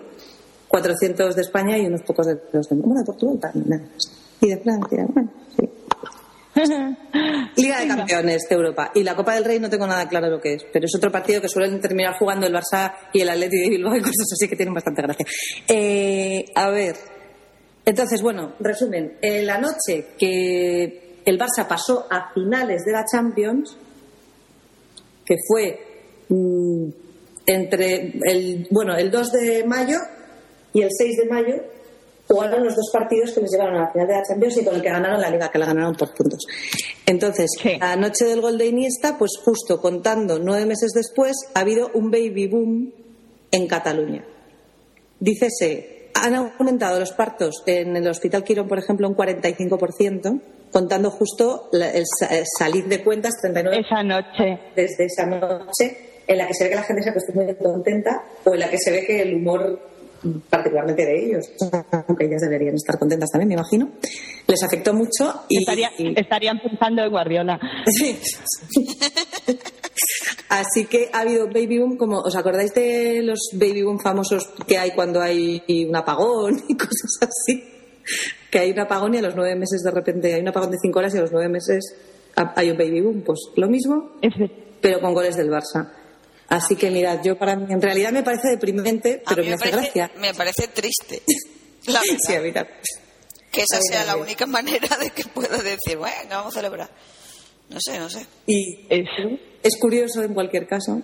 [0.68, 3.68] 400 de España y unos pocos de los de, bueno, de Portugal también.
[3.70, 4.12] nada más.
[4.42, 5.66] Y de Francia, bueno, sí.
[7.56, 8.90] Liga de Campeones de Europa.
[8.94, 11.10] Y la Copa del Rey no tengo nada claro lo que es, pero es otro
[11.10, 14.48] partido que suelen terminar jugando el Barça y el Atleti de Bilbao y cosas así
[14.48, 15.26] que tienen bastante gracia.
[15.68, 16.96] Eh, a ver.
[17.84, 19.18] Entonces, bueno, resumen.
[19.22, 23.76] En la noche que el Barça pasó a finales de la Champions,
[25.24, 25.78] que fue
[26.28, 26.88] mm,
[27.46, 29.98] entre el, bueno, el 2 de mayo
[30.72, 31.54] y el 6 de mayo,
[32.30, 34.74] jugaron los dos partidos que les llevaron a la final de la Champions y con
[34.76, 36.46] el que ganaron la Liga, que la ganaron por puntos.
[37.06, 37.76] Entonces, Sí.
[37.80, 42.10] la noche del gol de Iniesta, pues justo contando nueve meses después, ha habido un
[42.10, 42.92] baby boom
[43.50, 44.24] en Cataluña.
[45.18, 50.40] Dícese, han aumentado los partos en el Hospital Quirón, por ejemplo, un 45%,
[50.72, 54.58] contando justo el, sa- el salir de cuentas 39 Esa noche.
[54.76, 57.54] desde esa noche en la que se ve que la gente se ha puesto muy
[57.56, 59.80] contenta o en la que se ve que el humor
[60.50, 61.46] particularmente de ellos
[62.06, 63.90] aunque ellas deberían estar contentas también me imagino
[64.46, 67.58] les afectó mucho y, Estaría- y- estarían pensando en Guardiola.
[67.86, 68.18] Sí.
[70.48, 74.78] así que ha habido baby boom como os acordáis de los baby boom famosos que
[74.78, 77.64] hay cuando hay un apagón y cosas así
[78.50, 80.78] que hay un apagón y a los nueve meses de repente hay un apagón de
[80.82, 81.94] cinco horas y a los nueve meses
[82.36, 84.12] ha- hay un baby boom pues lo mismo
[84.80, 85.90] pero con goles del Barça.
[86.50, 89.50] Así que mirad, yo para mí, en realidad me parece deprimente, A pero mí me
[89.50, 90.20] me hace parece, gracia.
[90.20, 91.22] me parece triste.
[91.86, 92.00] La.
[92.02, 92.76] Sí, a mí también.
[93.50, 96.58] que esa a mí sea la única manera de que pueda decir, bueno, vamos a
[96.60, 96.90] celebrar.
[97.70, 98.26] No sé, no sé.
[98.46, 101.00] Y es- es curioso, en cualquier caso,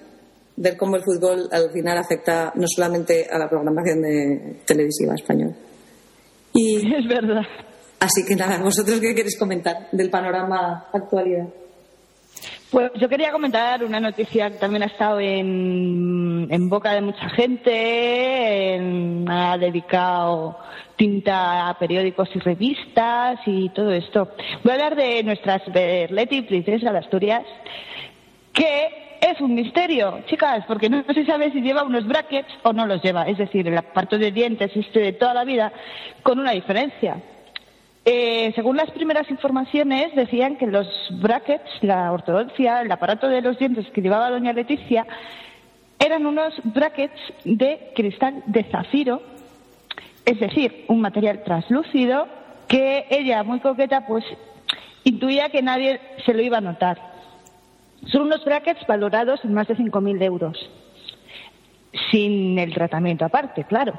[0.56, 5.54] ver cómo el fútbol al final afecta no solamente a la programación de televisiva española.
[6.54, 7.42] Y es verdad.
[8.00, 11.46] así que nada, vosotros qué queréis comentar del panorama actualidad.
[12.70, 18.74] Pues yo quería comentar una noticia que también ha estado en, boca de mucha gente,
[18.74, 20.59] en- ha dedicado
[20.96, 24.31] tinta a periódicos y revistas y todo esto.
[24.64, 27.44] Voy a hablar de nuestras Berleti, princesa de Asturias,
[28.52, 32.85] que es un misterio, chicas, porque no se sabe si lleva unos brackets o no
[32.87, 35.72] los lleva, es decir, el aparato de dientes este de toda la vida,
[36.22, 37.22] con una diferencia.
[38.08, 43.58] Eh, según las primeras informaciones, decían que los brackets, la ortodoncia, el aparato de los
[43.58, 45.04] dientes que llevaba doña Leticia,
[45.98, 49.22] eran unos brackets de cristal de zafiro,
[50.24, 52.28] es decir, un material translúcido
[52.68, 54.24] que ella, muy coqueta, pues
[55.02, 57.00] intuía que nadie se lo iba a notar.
[58.06, 60.70] Son unos brackets valorados en más de 5.000 euros,
[62.12, 63.94] sin el tratamiento aparte, claro.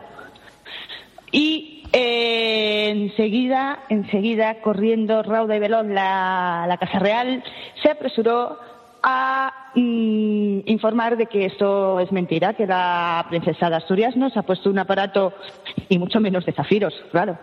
[1.30, 7.44] Y eh, enseguida, enseguida, corriendo rauda y veloz la, la Casa Real,
[7.82, 8.58] se apresuró
[9.04, 14.40] a mm, informar de que esto es mentira, que la princesa de Asturias no se
[14.40, 15.34] ha puesto un aparato,
[15.90, 17.38] y mucho menos de zafiros, claro.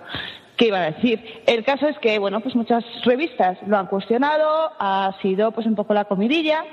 [0.56, 1.20] ¿Qué iba a decir?
[1.46, 5.74] El caso es que, bueno, pues muchas revistas lo han cuestionado, ha sido pues un
[5.74, 6.64] poco la comidilla.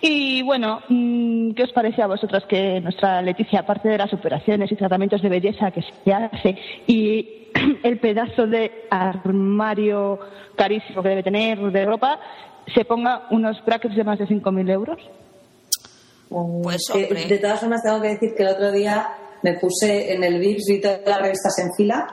[0.00, 4.72] Y bueno, mm, ¿qué os parece a vosotros que nuestra Leticia, aparte de las operaciones
[4.72, 7.48] y tratamientos de belleza que se hace y
[7.84, 10.18] el pedazo de armario
[10.56, 12.18] carísimo que debe tener de ropa,
[12.74, 14.98] se ponga unos brackets de más de 5.000 euros?
[16.28, 17.24] Pues, Eh, hombre.
[17.24, 19.08] de todas formas, tengo que decir que el otro día
[19.42, 22.06] me puse en el VIX, vi todas las revistas en fila.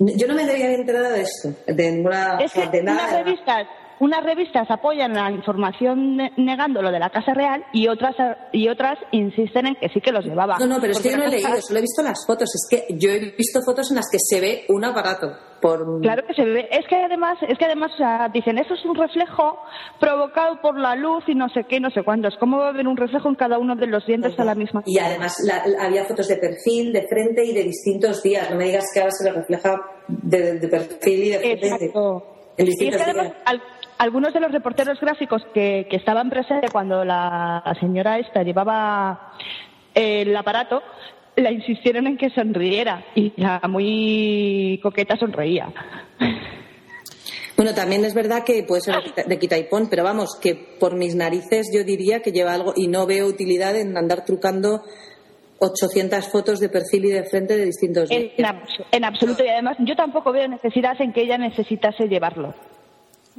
[0.00, 3.00] Yo no me había enterado de esto, de ninguna, Es que de nada.
[3.08, 3.66] unas revistas,
[4.00, 8.14] unas revistas apoyan la información ne- negando lo de la Casa Real y otras
[8.52, 10.56] y otras insisten en que sí que los llevaba.
[10.58, 12.48] No, no, pero es que yo no he leído, solo he visto las fotos.
[12.54, 15.32] Es que yo he visto fotos en las que se ve un aparato.
[15.60, 16.00] Por...
[16.00, 16.68] Claro que se ve.
[16.70, 19.58] Es que además, es que además o sea, dicen eso es un reflejo
[19.98, 22.34] provocado por la luz y no sé qué, no sé cuántos.
[22.38, 24.82] ¿Cómo va a haber un reflejo en cada uno de los dientes a la misma?
[24.86, 28.50] Y además la- la- había fotos de perfil, de frente y de distintos días.
[28.50, 31.66] No me digas que ahora se le refleja de, de perfil y de frente.
[31.66, 32.26] Exacto.
[32.56, 33.42] En Y es distintos que además días.
[33.44, 33.62] al-
[34.00, 39.32] algunos de los reporteros gráficos que, que estaban presentes cuando la, la señora esta llevaba
[39.94, 40.82] el aparato,
[41.36, 45.68] la insistieron en que sonriera y la muy coqueta sonreía.
[47.56, 48.94] Bueno, también es verdad que puede ser
[49.26, 52.72] de quita- y pon, pero vamos, que por mis narices yo diría que lleva algo
[52.74, 54.80] y no veo utilidad en andar trucando
[55.58, 58.30] 800 fotos de perfil y de frente de distintos En,
[58.92, 59.44] en absoluto.
[59.44, 62.54] Y además, yo tampoco veo necesidad en que ella necesitase llevarlo.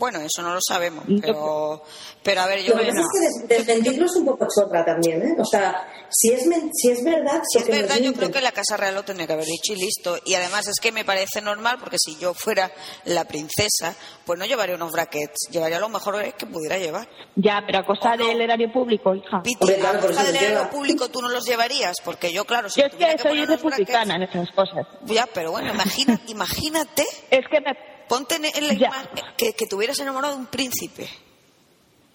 [0.02, 1.84] Bueno, eso no lo sabemos, pero,
[2.24, 3.20] pero a ver, yo Lo que pasa es que
[3.56, 5.36] des- desmentirlo es un poco chorra también, ¿eh?
[5.40, 7.40] O sea, si es, men- si es verdad...
[7.48, 9.76] Si es verdad, yo creo que la Casa Real lo tendría que haber dicho y
[9.76, 10.18] listo.
[10.26, 12.72] Y además es que me parece normal, porque si yo fuera
[13.06, 13.94] la princesa,
[14.26, 17.08] pues no llevaría unos brackets, llevaría lo mejor que pudiera llevar.
[17.36, 18.26] Ya, pero a costa ¿O no?
[18.26, 19.44] del erario público, hija.
[19.44, 22.80] Piti, claro, a costa del erario público tú no los llevarías, porque yo, claro, si
[22.82, 24.88] Yo es tuviera que soy poner unos republicana en esas cosas.
[25.06, 27.92] ya, pero bueno, imagina, imagínate, Es que me...
[28.12, 31.08] ponte en la imagen que, que te hubieras enamorado de un príncipe,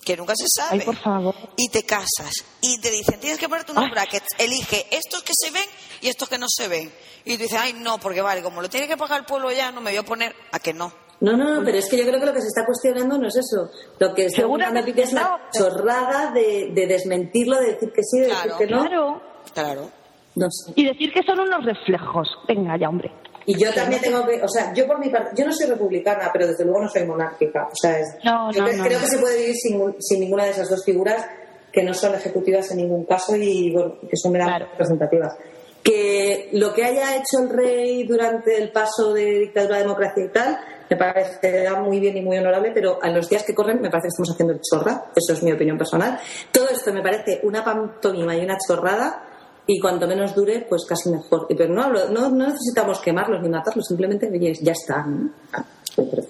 [0.05, 0.81] que nunca se sabe.
[0.81, 1.35] Ay, por favor.
[1.57, 3.91] y te casas y te dicen tienes que ponerte unos Ay.
[3.93, 5.65] brackets elige estos que se ven
[6.03, 6.93] y estos que no se ven
[7.25, 9.73] y tú dices ay no porque vale como lo tiene que pagar el pueblo ya
[9.73, 12.05] no me voy a poner a que no No, no, no, pero es que yo
[12.05, 13.71] creo que lo que se está cuestionando no es eso.
[13.99, 18.27] Lo que está Piqué es la chorrada de, de desmentirlo, de decir que sí, de
[18.29, 18.51] Claro.
[18.53, 18.83] decir que no.
[18.83, 19.23] Claro.
[19.55, 19.91] claro
[20.35, 20.73] No sé.
[20.77, 22.29] Y decir que son unos reflejos.
[22.47, 23.11] Venga ya, hombre.
[23.47, 26.31] Y yo también tengo que, o sea, yo por mi parte, yo no soy republicana,
[26.33, 27.69] pero desde luego no soy monárquica.
[27.71, 30.21] O sea, es- No, yo no, cre- no, creo que se puede vivir sin, sin
[30.21, 31.25] ninguna de esas dos figuras
[31.73, 34.73] que no son ejecutivas en ningún caso y bueno, que son meramente Claro.
[34.73, 35.37] representativas.
[35.83, 40.29] Que lo que haya hecho el rey durante el paso de dictadura a democracia y
[40.33, 40.59] tal,
[40.91, 44.07] me parece muy bien y muy honorable, pero a los días que corren me parece
[44.07, 45.05] que estamos haciendo el chorra.
[45.15, 46.19] Eso es mi opinión personal.
[46.51, 49.23] Todo esto me parece una pantomima y una chorrada
[49.67, 51.47] y cuanto menos dure, pues casi mejor.
[51.49, 54.29] Pero no, hablo- no, no necesitamos quemarlos ni matarlos, simplemente
[54.63, 55.05] ya está.
[55.07, 55.31] ¿no?
[55.53, 55.65] Ah.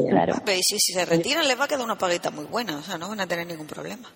[0.08, 0.34] Claro.
[0.46, 2.96] Y si, si se retiran les va a quedar una paguita muy buena, o sea,
[2.98, 4.08] no van a tener ningún problema.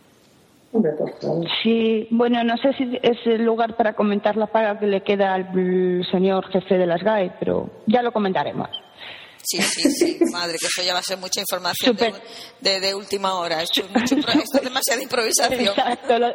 [1.64, 5.34] Sí, bueno, no sé si es el lugar para comentar la paga que le queda
[5.34, 5.50] al
[6.12, 8.68] señor jefe de las GAE, pero ya lo comentaremos.
[9.42, 12.12] Sí, sí, sí, madre, que eso ya va a ser mucha información de,
[12.60, 13.62] de- de última hora.
[13.62, 15.60] Esto es, mucho impro- esto es demasiada improvisación.
[15.76, 16.28] Exacto, lo,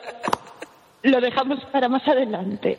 [1.06, 2.78] lo dejamos para más adelante.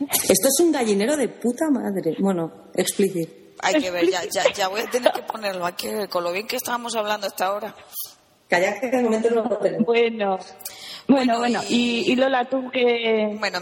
[0.00, 2.16] Esto es un gallinero de puta madre.
[2.18, 3.32] Bueno, explícito.
[3.62, 6.46] Hay que ver, ya, ya, ya voy a tener que ponerlo aquí, con lo bien
[6.46, 7.74] que estábamos hablando hasta ahora.
[8.48, 9.86] Calla que de momento no lo tenemos.
[9.86, 10.38] Bueno,
[11.06, 13.60] Bueno, bueno, y- Y, y Lola, ¿tú qué, Bueno,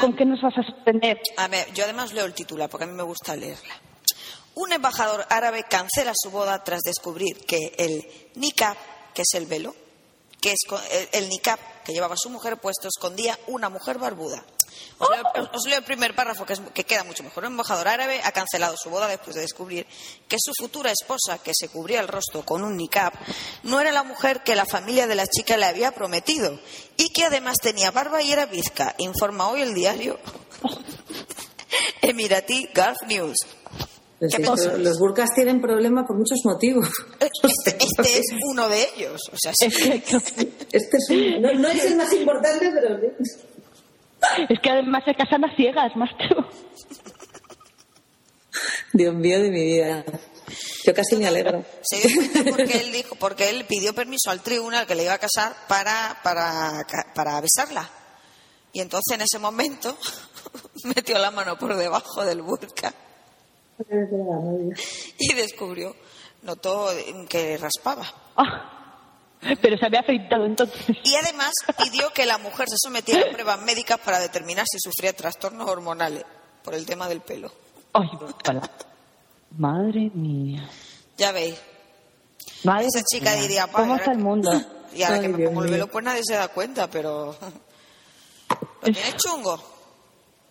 [0.00, 1.20] con qué nos vas a sorprender?
[1.36, 3.74] A ver, yo además leo el titular porque a mí me gusta leerla.
[4.56, 8.76] Un embajador árabe cancela su boda tras descubrir que el niqab,
[9.14, 9.74] que es el velo,
[10.40, 11.58] que es co- el, el niqab
[11.90, 14.44] que llevaba su mujer puesto, escondía una mujer barbuda.
[14.98, 15.22] Os leo,
[15.52, 17.44] os leo el primer párrafo que, es- que queda mucho mejor.
[17.44, 19.86] Un embajador árabe ha cancelado su boda después de descubrir
[20.28, 23.12] que su futura esposa, que se cubría el rostro con un niqab,
[23.64, 26.58] no era la mujer que la familia de la chica le había prometido
[26.96, 30.18] y que además tenía barba y era bizca, informa hoy el diario
[32.02, 33.36] Emirati Gulf News.
[34.20, 34.78] Pues ¿Qué esto- pensáis?
[34.84, 36.88] los burkas tienen problemas por muchos motivos.
[37.20, 39.20] Este, este es uno de ellos.
[39.32, 39.66] O sea, sí.
[40.72, 42.98] Este es un- no, no es el más importante, pero
[44.48, 46.46] es que además se casan a ciegas, macho.
[48.92, 50.04] Dios mío de mi vida.
[50.84, 51.64] Yo casi me alegro.
[51.82, 55.14] se dio cuenta porque él dijo, porque él pidió permiso al tribunal que le iba
[55.14, 57.88] a casar para, para, para besarla.
[58.72, 59.96] Y entonces en ese momento
[60.94, 62.92] metió la mano por debajo del burka
[65.18, 65.94] y descubrió,
[66.42, 66.88] notó
[67.28, 68.04] que raspaba.
[68.36, 68.76] Ah,
[69.62, 70.86] pero se había afeitado entonces.
[71.04, 75.12] Y además pidió que la mujer se sometiera a pruebas médicas para determinar si sufría
[75.14, 76.24] trastornos hormonales
[76.62, 77.50] por el tema del pelo.
[77.92, 78.08] Ay.
[79.56, 80.68] Madre mía.
[81.16, 81.58] Ya veis.
[82.64, 83.42] Madre Esa chica mía.
[83.42, 84.50] diría, "Pa, ¿Cómo está el mundo?
[84.94, 87.34] Y ahora Ay, que me Dios pongo el velo, pues nadie se da cuenta, pero.
[88.82, 89.60] Lo tiene chungo.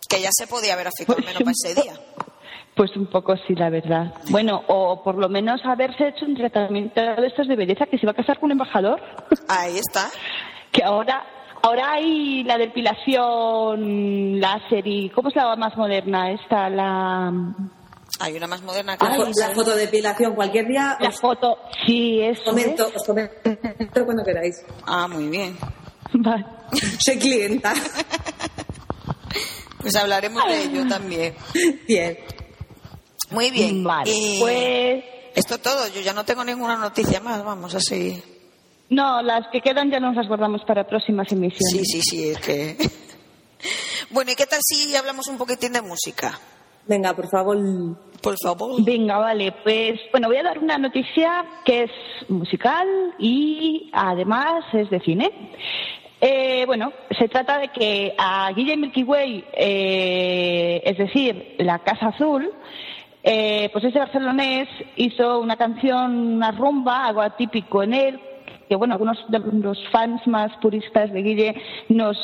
[0.08, 2.00] Que ya se podía haber afectado menos para ese día.
[2.80, 4.14] Pues un poco sí, la verdad.
[4.30, 8.06] Bueno, o por lo menos haberse hecho un tratamiento de estos de belleza que se
[8.06, 8.98] iba a casar con un embajador.
[9.48, 10.08] Ahí está.
[10.72, 11.22] que ahora
[11.62, 16.32] ahora hay la depilación láser y ¿cómo es la más moderna?
[16.32, 17.30] Esta la
[18.18, 21.58] Hay una más moderna que La, la fotodepilación, cualquier día la os foto.
[21.84, 22.44] Sí, eso.
[22.44, 22.96] comento, es.
[22.96, 24.64] os comento cuando queráis.
[24.86, 25.54] Ah, muy bien.
[26.14, 26.46] Vale.
[26.98, 27.74] Soy clienta.
[29.82, 31.34] Pues hablaremos de ello también.
[31.86, 32.16] Bien.
[33.30, 33.82] Muy bien.
[33.84, 38.20] Vale, Y pues Esto todo, yo ya no tengo ninguna noticia más, vamos, así.
[38.88, 41.70] no, las que quedan ya nos las guardamos para próximas emisiones.
[41.70, 42.76] Sí, sí, sí, es que.
[44.12, 46.36] Bueno, ¿y qué tal si hablamos un poquitín de música?
[46.86, 47.56] Venga, por favor.
[48.20, 48.82] Por favor.
[48.82, 51.90] Venga, vale, pues bueno, voy a dar una noticia que es
[52.28, 52.88] musical
[53.20, 55.30] y además es de cine.
[56.20, 62.08] Eh, bueno, se trata de que a Guille Milky Way, eh, es decir, la Casa
[62.08, 62.50] Azul,
[63.22, 68.20] eh, pues ese barcelonés hizo una canción, una rumba, algo atípico en él,
[68.68, 72.16] que bueno, algunos de los fans más puristas de Guille nos,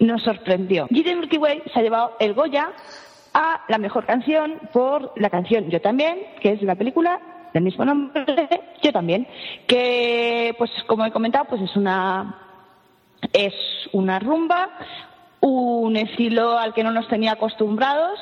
[0.00, 0.86] nos sorprendió.
[0.90, 2.72] Guille Milky Way se ha llevado el Goya
[3.34, 7.20] a la mejor canción por la canción Yo también, que es la película
[7.54, 8.24] del mismo nombre,
[8.82, 9.28] Yo también,
[9.66, 12.34] que pues como he comentado, pues es una
[13.32, 13.54] es
[13.92, 14.70] una rumba,
[15.40, 18.18] un estilo al que no nos tenía acostumbrados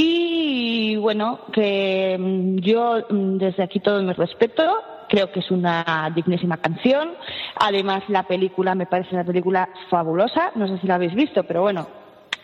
[0.00, 4.62] y bueno, que mm, yo mm, desde aquí todo mi respeto,
[5.08, 7.14] creo que es una dignísima canción.
[7.56, 11.62] Además, la película me parece una película fabulosa, no sé si la habéis visto, pero
[11.62, 11.88] bueno,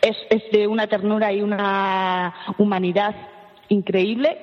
[0.01, 3.15] es, es de una ternura y una humanidad
[3.69, 4.37] increíble.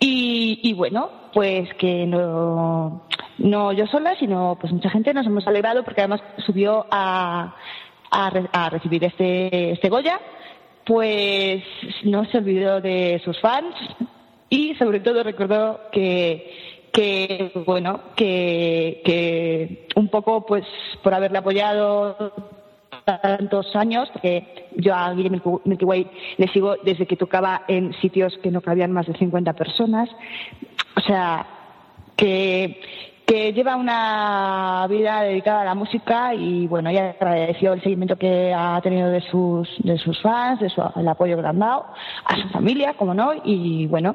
[0.00, 3.02] Y, y bueno, pues que no,
[3.38, 7.54] no yo sola, sino pues mucha gente nos hemos alegrado porque además subió a,
[8.10, 10.18] a, a recibir este, este Goya,
[10.84, 11.62] pues
[12.04, 13.74] no se olvidó de sus fans
[14.48, 20.64] y sobre todo recordó que, que bueno, que, que un poco pues
[21.02, 22.32] por haberle apoyado
[23.04, 26.06] tantos años, porque yo a Guille Milky Way
[26.36, 30.08] le sigo desde que tocaba en sitios que no cabían más de 50 personas.
[30.96, 31.46] O sea,
[32.16, 32.80] que,
[33.32, 38.52] que lleva una vida dedicada a la música y bueno, ella agradeció el seguimiento que
[38.54, 41.86] ha tenido de sus, de sus fans, de su, el apoyo que le han dado,
[42.26, 44.14] a su familia, como no, y bueno,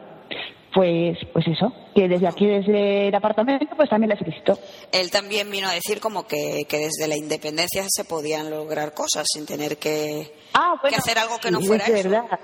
[0.72, 4.56] pues, pues eso, que desde aquí, desde el apartamento, pues también le felicito.
[4.92, 9.26] Él también vino a decir como que, que desde la independencia se podían lograr cosas
[9.34, 12.10] sin tener que, Ah, bueno, que hacer algo que no fuera es eso.
[12.12, 12.40] verdad.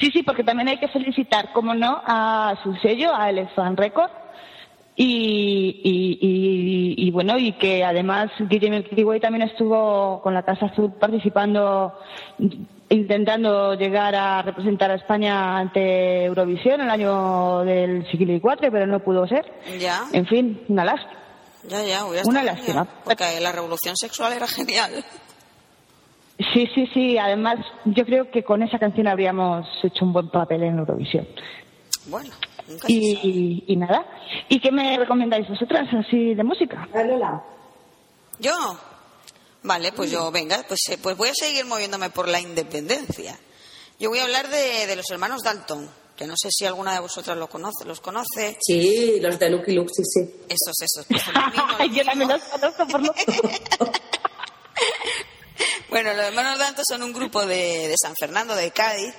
[0.00, 4.10] Sí, sí, porque también hay que felicitar, como no, a su sello, a Elephant Record.
[4.96, 10.66] Y, y, y, y bueno, y que además Guillermo Kiway también estuvo con la Casa
[10.66, 11.92] Azul participando,
[12.88, 19.00] intentando llegar a representar a España ante Eurovisión el año del siglo IV, pero no
[19.00, 19.44] pudo ser.
[19.80, 21.18] Ya, En fin, una lástima.
[21.68, 22.84] ya, ya, Una lástima.
[22.84, 25.04] genial, Porque la revolución sexual era genial.
[26.52, 27.18] Sí, sí, sí.
[27.18, 31.26] Además, yo creo que con esa canción habríamos hecho un buen papel en Eurovisión.
[32.06, 32.30] Bueno.
[32.88, 34.06] Y, y nada.
[34.48, 36.88] ¿Y qué me recomendáis vosotras así de música?
[36.94, 37.42] Lola.
[38.38, 38.52] ¿Yo?
[39.62, 43.38] Vale, pues yo, venga, pues, eh, pues voy a seguir moviéndome por la independencia.
[43.98, 47.00] Yo voy a hablar de, de los hermanos Dalton, que no sé si alguna de
[47.00, 48.58] vosotras lo conoce, los conoce.
[48.60, 50.20] Sí, los de Lucky Luke, sí, sí.
[50.48, 51.06] Esos, esos.
[51.06, 51.22] pues
[51.94, 53.14] yo también los conozco por lo
[55.88, 59.14] Bueno, los hermanos Dalton son un grupo de, de San Fernando, de Cádiz,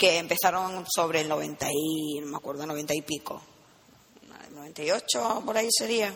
[0.00, 3.42] que empezaron sobre el 90 y, no me acuerdo, 90 y pico.
[4.50, 6.14] 98, por ahí sería.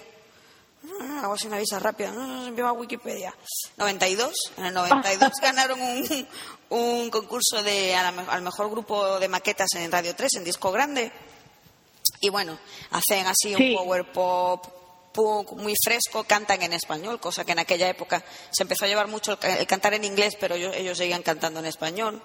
[1.01, 3.35] Ah, Hago así una visa rápida, no, envío a Wikipedia.
[3.76, 6.28] 92, en el 92 ganaron un,
[6.70, 10.72] un concurso de, a la al mejor grupo de maquetas en Radio 3, en disco
[10.72, 11.12] grande.
[12.20, 12.59] Y bueno,
[12.91, 13.74] hacen así Sí.
[13.74, 14.66] un power pop
[15.12, 19.09] punk muy fresco, cantan en español, cosa que en aquella época se empezó a llevar
[19.09, 22.22] mucho el, el cantar en inglés, pero ellos, ellos seguían cantando en español.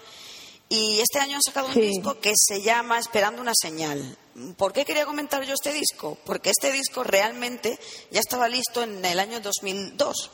[0.72, 1.82] Y este año han sacado un Sí.
[1.82, 4.18] disco que se llama Esperando una señal.
[4.56, 6.18] ¿Por qué quería comentar yo este disco?
[6.26, 7.80] Porque este disco realmente
[8.12, 10.30] ya estaba listo en el año 2002.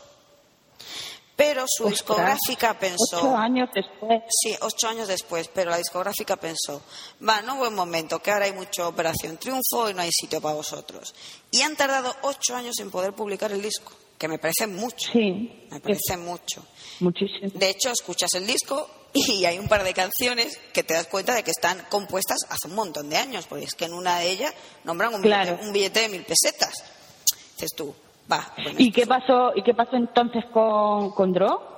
[1.38, 3.18] Pero su Ostras, discográfica pensó...
[3.18, 4.22] Ocho años después.
[4.42, 6.82] Sí, ocho años después, pero la discográfica pensó,
[7.28, 10.56] va, no buen momento, que ahora hay mucha Operación Triunfo y no hay sitio para
[10.56, 11.14] vosotros.
[11.52, 15.68] Y han tardado ocho años en poder publicar el disco, que me parece mucho, Sí.
[15.70, 16.66] me parece mucho.
[17.02, 17.52] Muchísimo.
[17.54, 21.34] De hecho, escuchas el disco y hay un par de canciones que te das cuenta
[21.34, 24.30] de que están compuestas hace un montón de años, porque es que en una de
[24.30, 24.54] ellas
[24.84, 25.52] nombran un, Claro.
[25.52, 26.74] billete, un billete de mil pesetas.
[27.54, 27.96] Dices tú,
[28.32, 28.54] va.
[28.62, 31.74] bueno, ¿Y qué pasó, ¿y qué pasó entonces con, con Dro?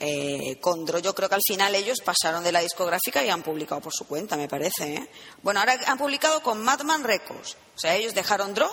[0.00, 3.42] eh, con Dro, yo creo que al final ellos pasaron de la discográfica y han
[3.42, 4.94] publicado por su cuenta, me parece.
[4.96, 5.08] ¿eh?
[5.42, 7.56] Bueno, ahora han publicado con Madman Records.
[7.74, 8.68] O sea, ellos dejaron Dro,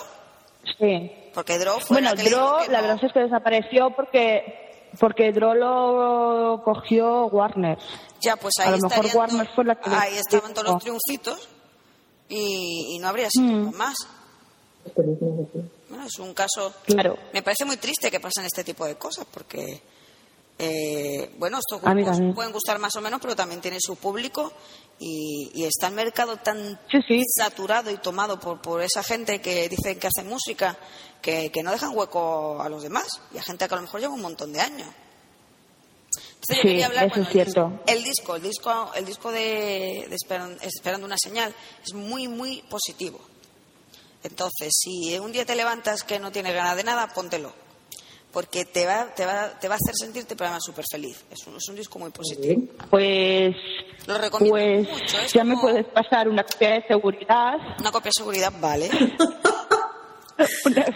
[0.78, 1.10] Sí.
[1.32, 4.61] porque Dro fue Bueno, la que Dro, la verdad es que desapareció porque,
[5.00, 7.78] porque Dro lo cogió Warner.
[8.20, 10.54] Ya, pues a ahí, lo mejor estarían Warner todos- fue la que les ahí estaban
[10.54, 11.48] todos los triunfitos
[12.28, 13.74] y, y no habría sido Mm.
[13.76, 13.94] más.
[15.88, 17.16] Bueno, es un caso Claro.
[17.32, 19.80] Me parece muy triste que pasen este tipo de cosas porque,
[20.58, 23.96] eh, bueno, estos A mí grupos pueden gustar más o menos, pero también tienen su
[23.96, 24.52] público
[25.04, 27.24] y, y está el mercado tan Sí, sí.
[27.36, 30.78] saturado y tomado por, por esa gente que dicen que hace música
[31.20, 34.00] que, que no dejan hueco a los demás y a gente que a lo mejor
[34.00, 34.88] lleva un montón de años.
[36.34, 37.80] Entonces yo Sí, quería hablar, eso bueno, es cierto.
[37.86, 42.62] El, disco, el disco, el disco de, de Esperan- Esperando una señal es muy, muy
[42.62, 43.20] positivo.
[44.24, 47.52] Entonces, si un día te levantas que no tienes ganas de nada, póntelo.
[48.32, 51.22] Porque te va, te va, te va a hacer sentirte pero además súper feliz.
[51.30, 52.62] Es un, es un disco muy positivo.
[52.90, 53.54] Pues,
[54.06, 54.54] Lo recomiendo
[54.88, 55.18] pues mucho.
[55.20, 57.54] Es ya me puedes pasar una copia de seguridad.
[57.78, 58.88] Una copia de seguridad, vale.
[60.66, 60.86] Una-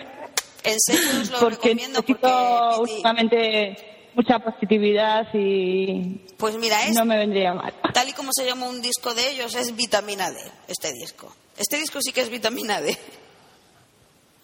[0.65, 2.81] En serio os lo porque recomiendo porque...
[2.81, 7.73] últimamente mucha positividad y Pues mira, es, no me vendría mal.
[7.93, 11.33] tal y como se llama un disco de ellos, es vitamina D, este disco.
[11.57, 12.97] Este disco sí que es vitamina D.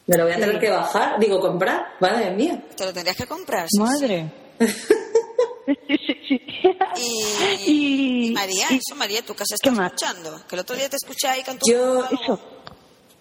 [0.06, 1.94] Me lo voy a tener que bajar, digo, comprar.
[2.00, 2.62] Madre mía.
[2.76, 3.66] Te lo tendrías que comprar.
[3.70, 4.32] sí, Madre.
[4.58, 6.40] Sí, sí, sí.
[6.96, 9.92] Y, Y- y María, y- eso María, tú que has ¿Qué estado más?
[9.92, 10.46] escuchando.
[10.48, 12.40] Que el otro día te escuché ahí con tu Yo- Eso.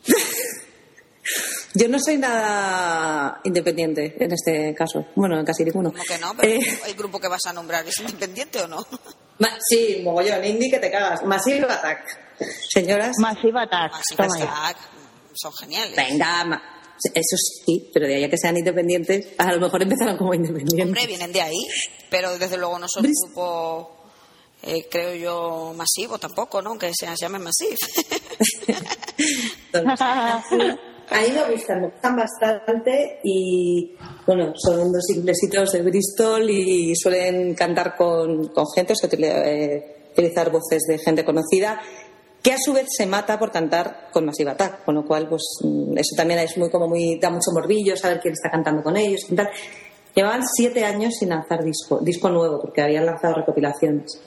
[1.75, 5.05] Yo no soy nada independiente en este caso.
[5.15, 5.91] Bueno, en casi ninguno.
[5.91, 8.77] Como que no, pero Eh, el grupo que vas a nombrar es independiente o no.
[9.39, 11.23] ma- sí, mogollón, indie que te cagas.
[11.23, 12.03] Massive Attack.
[12.73, 13.93] Señoras, Massive Attack.
[14.17, 14.25] Ya.
[14.25, 14.77] Attack,
[15.35, 15.95] son geniales.
[15.95, 16.61] venga,
[17.13, 20.85] eso sí, pero de ahí a que sean independientes, a lo mejor empezaron como independientes.
[20.85, 21.67] Hombre, vienen de ahí,
[22.09, 23.91] pero desde luego no son un grupo,
[24.61, 26.71] eh, creo yo, masivo tampoco, ¿no?
[26.71, 27.75] Aunque se llame Massive.
[29.73, 30.01] Entonces,
[31.11, 33.95] a mí me gustan, me gustan bastante y
[34.27, 40.07] Bueno, son dos inglesitos de Bristol y suelen cantar con, con gente, o sea, eh,
[40.11, 41.81] utilizar voces de gente conocida,
[42.41, 45.43] que a su vez se mata por cantar con Massive Attack, con lo cual, pues,
[45.61, 48.97] mm, eso también es muy, como muy, da mucho morbillo saber quién está cantando con
[48.97, 49.49] ellos y tal.
[50.15, 54.19] Llevaban siete años sin lanzar disco, disco nuevo, porque habían lanzado recopilaciones.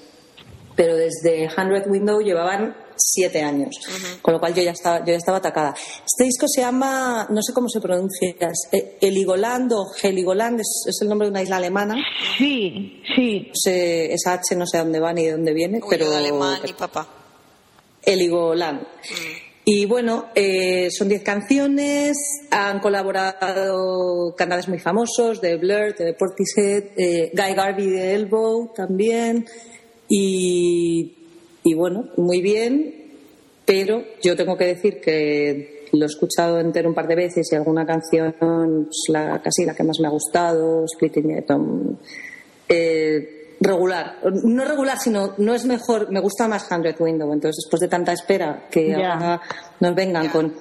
[0.76, 3.76] Pero desde Hundred Window llevaban siete años,
[4.22, 5.74] con lo cual yo ya estaba, yo ya estaba atacada.
[6.04, 8.34] Este disco se llama, no sé cómo se pronuncia,
[8.72, 11.96] eh, Heligoland o Heligoland, es, es el nombre de una isla alemana.
[12.38, 13.50] Sí, sí.
[13.64, 16.72] Esa H no sé a dónde va ni de dónde viene, Uy, pero alemán y
[16.72, 17.23] papá.
[18.06, 18.86] Heligoland.
[19.66, 22.18] Y bueno, eh, son 10 canciones,
[22.50, 29.46] han colaborado cantantes muy famosos, de Blur, de Portishead, eh, Guy Garvey de Elbow también,
[30.06, 31.14] y,
[31.62, 32.94] y bueno, muy bien,
[33.64, 37.54] pero yo tengo que decir que lo he escuchado entero un par de veces y
[37.54, 41.96] alguna canción, pues, la, casi la que más me ha gustado, Splitting the Atom,
[42.68, 44.18] eh, regular.
[44.44, 46.10] No regular, sino no es mejor.
[46.10, 47.32] Me gusta más Hundred Window.
[47.32, 49.40] Entonces, después de tanta espera que ahora
[49.80, 50.54] nos vengan con.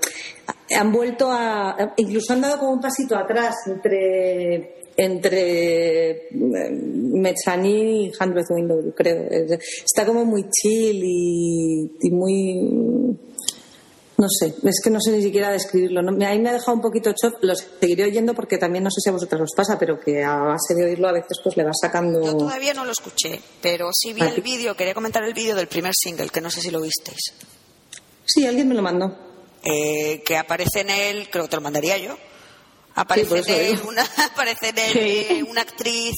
[0.75, 1.93] Han vuelto a.
[1.97, 4.81] Incluso han dado como un pasito atrás entre.
[4.95, 6.29] Entre eh,
[6.71, 9.23] Mechani y Hundred Window, creo.
[9.29, 13.17] Es- Está como muy chill y, y muy.
[14.15, 16.01] No sé, es que no sé ni siquiera describirlo.
[16.01, 16.25] ¿no?
[16.25, 17.35] Ahí me ha dejado un poquito choc.
[17.41, 20.35] Lo seguiré oyendo porque también no sé si a vosotros os pasa, pero que a
[20.37, 22.23] base de oírlo a veces pues le va sacando.
[22.23, 25.55] Yo todavía no lo escuché, pero sí vi ¿A el vídeo, quería comentar el vídeo
[25.55, 27.33] del primer single, que no sé si lo visteis.
[28.25, 29.15] Sí, alguien me lo mandó.
[29.63, 32.15] Eh, que aparece en él, creo que te lo mandaría yo.
[32.95, 36.13] Aparece en él una, aparece en él, eh, una actriz,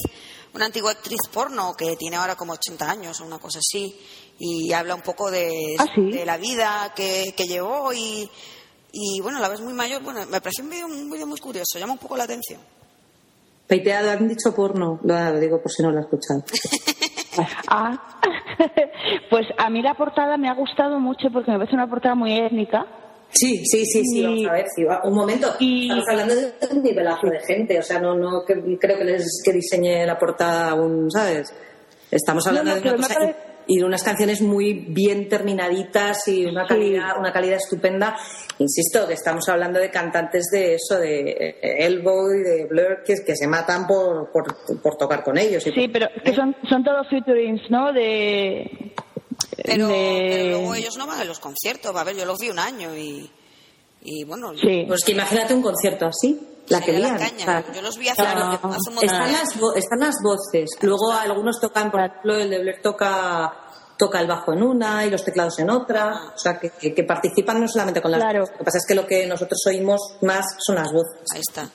[0.53, 3.95] una antigua actriz porno que tiene ahora como 80 años o una cosa así,
[4.39, 6.11] y habla un poco de, Ah, ¿sí?
[6.11, 8.29] de la vida que, que llevó y,
[8.91, 10.01] y bueno, la ves muy mayor.
[10.03, 12.59] Bueno, me pareció un vídeo un vídeo muy curioso, llama un poco la atención.
[13.67, 14.99] Peiteado, han dicho porno.
[15.03, 16.43] Lo digo por si no lo has escuchado.
[17.67, 17.99] Ah,
[19.29, 22.31] pues a mí la portada me ha gustado mucho porque me parece una portada muy
[22.39, 22.85] étnica.
[23.29, 24.65] Sí, sí, sí, sí, Y- vamos a ver.
[24.73, 25.01] sí, va.
[25.03, 25.53] un momento.
[25.59, 27.77] y- Estamos hablando de un nivelazo de gente.
[27.77, 31.53] O sea, no, no que- creo que les que diseñe la portada aún, ¿sabes?
[32.09, 33.35] Estamos hablando No, no, de una cosa parece-
[33.67, 36.69] y de unas canciones muy bien terminaditas y una Sí.
[36.69, 38.15] calidad, una calidad estupenda.
[38.59, 43.15] Insisto, que estamos hablando de cantantes de eso, de eh, Elbow y de Blur, que,
[43.25, 45.65] que se matan por, por, por tocar con ellos.
[45.67, 47.91] y Sí, por- pero que son, son todos featurings, ¿no?
[47.91, 48.93] De.
[49.63, 52.39] Pero, de- pero luego ellos no van a los conciertos, va a ver, yo los
[52.39, 53.29] vi un año y,
[54.05, 54.85] y bueno, Sí.
[54.87, 57.35] Pues que imagínate un concierto así, la que la caña.
[57.41, 59.39] o sea, yo los vi hace, Claro, hace un están años.
[59.55, 60.69] las, están las voces.
[60.81, 63.53] Luego algunos tocan, por ejemplo, el de Blair toca,
[63.97, 66.31] toca el bajo en una y los teclados en otra.
[66.35, 68.39] O sea, que, que- que participan no solamente con las Claro.
[68.41, 68.53] voces.
[68.53, 71.21] Lo que pasa es que lo que nosotros oímos más son las voces.
[71.33, 71.69] Ahí está.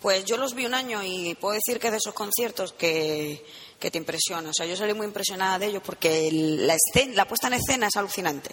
[0.00, 3.44] Pues yo los vi un año y puedo decir que de esos conciertos que,
[3.80, 4.50] que te impresiona.
[4.50, 7.54] O sea, yo salí muy impresionada de ellos porque el- la, escena, la puesta en
[7.54, 8.50] escena es alucinante.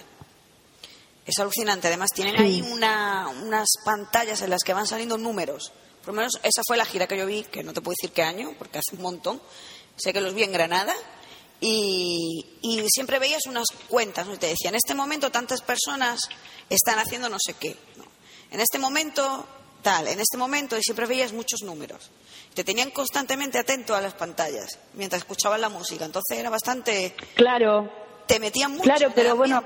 [1.25, 1.87] Es alucinante.
[1.87, 5.71] Además, tienen ahí una, unas pantallas en las que van saliendo números.
[6.03, 8.13] Por lo menos esa fue la gira que yo vi, que no te puedo decir
[8.13, 9.41] qué año, porque hace un montón.
[9.95, 10.93] Sé que los vi en Granada.
[11.61, 14.37] Y, y siempre veías unas cuentas, ¿no?
[14.37, 16.19] Te decía, en este momento tantas personas
[16.69, 17.75] están haciendo no sé qué.
[17.95, 18.03] ¿no?
[18.51, 19.47] En este momento,
[19.81, 22.11] tal, en este momento, y siempre veías muchos números.
[22.53, 26.05] Te tenían constantemente atento a las pantallas mientras escuchaban la música.
[26.05, 27.15] Entonces era bastante.
[27.35, 27.89] Claro,
[28.27, 28.83] Te metían mucho.
[28.83, 29.63] claro, en el pero bueno,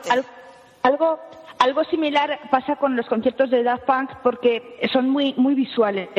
[0.84, 1.20] algo,
[1.60, 6.10] algo similar pasa con los conciertos de Daft Punk porque son muy, muy visuales.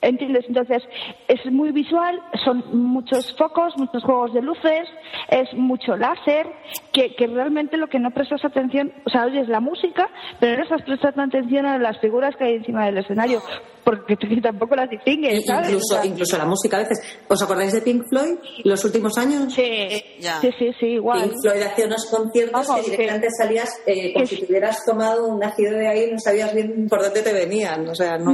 [0.00, 0.44] ¿Entiendes?
[0.48, 0.82] Entonces,
[1.28, 4.86] es muy visual, son muchos focos, muchos juegos de luces,
[5.28, 6.46] es mucho láser,
[6.92, 10.10] que, que realmente lo que no prestas atención, o sea, oyes la música,
[10.40, 13.40] pero no estás prestando atención a las figuras que hay encima del escenario,
[13.84, 15.68] porque tú tampoco las distingues, ¿sabes?
[15.68, 17.18] O Incluso, sea, incluso la música a veces.
[17.28, 19.52] ¿Os acordáis de Pink Floyd los últimos años?
[19.52, 20.40] Sí, Ya.
[20.40, 21.22] sí, sí, sí, igual.
[21.22, 25.26] Pink Floyd hacía unos conciertos que directamente salías eh, como que- si te hubieras tomado
[25.28, 27.86] un ácido de ahí y no sabías bien por dónde te venían.
[27.88, 28.32] O sea, no.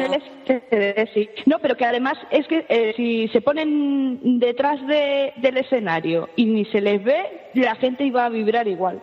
[1.46, 6.44] No, pero que además es que eh, si se ponen detrás de- del escenario y
[6.46, 9.03] ni se les ve, la gente iba a vibrar igual.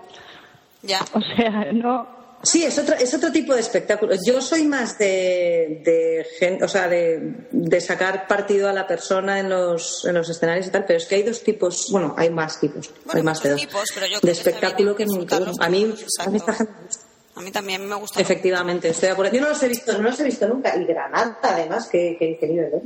[0.81, 0.99] Ya.
[1.13, 2.16] O sea, no.
[2.43, 4.13] Sí, es otro, es otro tipo de espectáculo.
[4.25, 9.49] Yo soy más de, de, o sea, de, de sacar partido a la persona en
[9.49, 12.59] los, en los escenarios y tal, pero es que hay dos tipos, bueno, hay más
[12.59, 13.61] tipos, Bueno, hay más de dos.
[13.61, 17.05] tipos, pero yo de espectáculo que disfrutarlos a mí, a mí esta gente me gusta.
[17.35, 18.19] A mí también me gusta.
[18.21, 19.33] Efectivamente, estoy de acuerdo.
[19.33, 20.75] Yo no los he visto, no los he visto nunca.
[20.75, 22.81] Y Granada, además, que, que, que nivel, ¿eh?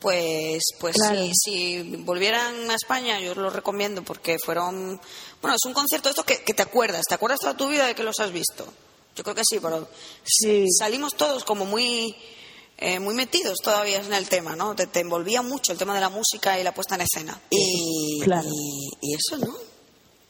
[0.00, 1.20] Pues, pues Claro.
[1.26, 5.00] si, si volvieran a España, yo os lo recomiendo porque fueron.
[5.42, 7.86] Bueno, es un concierto de estos que, que te acuerdas, te acuerdas toda tu vida
[7.86, 8.66] de que los has visto.
[9.14, 9.88] Yo creo que sí, pero
[10.24, 10.66] Sí.
[10.78, 12.14] salimos todos como muy
[12.78, 14.74] eh, muy metidos todavía en el tema, ¿no?
[14.74, 17.38] Te, te envolvía mucho el tema de la música y la puesta en escena.
[17.50, 18.48] Y, Claro.
[18.50, 19.54] y, y eso, ¿no?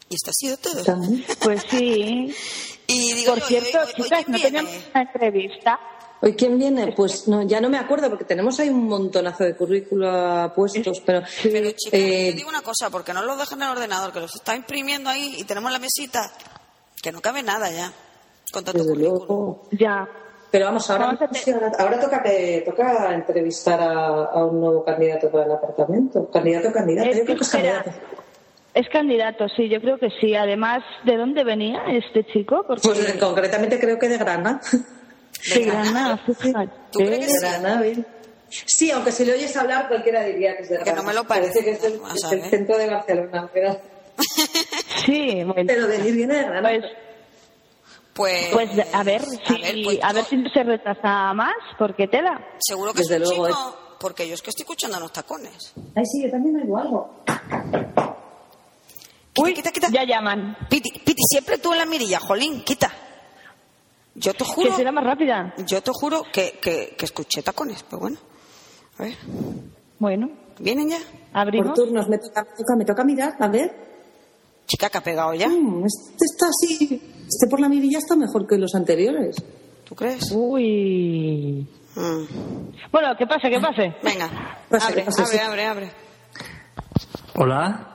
[0.08, 0.82] Y esto ha sido todo.
[0.82, 1.24] También.
[1.42, 2.34] Pues sí.
[2.88, 4.40] Y digo, Por yo, cierto, hoy chicas, ¿no viene?
[4.50, 5.78] teníamos una entrevista?
[6.22, 6.92] ¿Hoy quién viene?
[6.96, 11.22] Pues no, ya no me acuerdo porque tenemos ahí un montonazo de currícula puestos, pero,
[11.42, 14.20] Pero chicas, eh, te digo una cosa, porque no los dejan en el ordenador, que
[14.20, 16.30] los está imprimiendo ahí y tenemos la mesita,
[17.02, 17.90] que no cabe nada ya.
[18.52, 19.62] Con tanto luego.
[19.70, 20.06] Ya.
[20.50, 25.30] Pero vamos, ahora, te- ahora, ahora toca, que- toca entrevistar a, a un nuevo candidato
[25.30, 26.28] para el apartamento.
[26.30, 27.90] Candidato o candidata, Es yo creo que es candidato.
[28.74, 30.34] Es candidato, sí, yo creo que sí.
[30.34, 32.64] Además, ¿de dónde venía este chico?
[32.66, 34.60] Porque Pues eh, concretamente creo que de Granada.
[35.54, 36.20] De Granada.
[36.26, 37.38] ¿Tú crees que?
[37.40, 38.06] Granada, bien.
[38.66, 41.02] Sí, aunque si le oyes hablar cualquiera diría que es de Que Granada.
[41.02, 42.50] no me lo parece, que es vamos es a ver.
[42.50, 43.48] centro de Barcelona.
[43.52, 43.80] Pero,
[45.06, 45.64] Sí, bueno.
[45.66, 46.68] pero venir viene de Granada.
[46.68, 51.54] Pues, Pues, pues a ver, si, a ver, pues, a ver si se retrasa más,
[51.78, 52.44] porque tela.
[52.58, 55.72] seguro que Desde es un luego, chico, porque yo es que estoy escuchando los tacones.
[55.94, 57.22] Ay, sí, yo también oigo algo.
[59.32, 59.88] Quita, Uy, quita, quita.
[59.90, 60.56] ya llaman.
[60.68, 62.92] Piti, Piti, siempre tú en la mirilla, jolín, quita.
[64.14, 65.54] Yo te Que juro, será más rápida.
[65.66, 68.18] yo te juro que, que, que escuché tacones, pero bueno.
[68.98, 69.14] A ver,
[69.98, 70.98] Bueno, ¿vienen ya?
[70.98, 71.74] Por abrimos.
[71.74, 73.88] turnos, me toca, me toca, me toca mirar, a ver.
[74.66, 77.02] Chica, que ha pegado ya, Mm, este está así.
[77.28, 79.36] Este por la mirilla está mejor que los anteriores.
[79.84, 80.30] ¿tú crees?
[80.32, 81.66] Uy.
[81.96, 82.90] Mm.
[82.92, 83.94] Bueno, que pase, que pase.
[84.02, 84.26] Venga,
[84.70, 85.38] abre, abre, sí.
[85.38, 85.90] abre, abre.
[87.36, 87.86] Hola,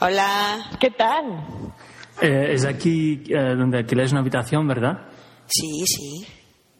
[0.00, 0.70] Hola.
[0.80, 1.72] ¿Qué tal?
[2.20, 5.08] Eh, es aquí eh, donde alquiláis una habitación, ¿verdad?
[5.46, 6.26] Sí, sí.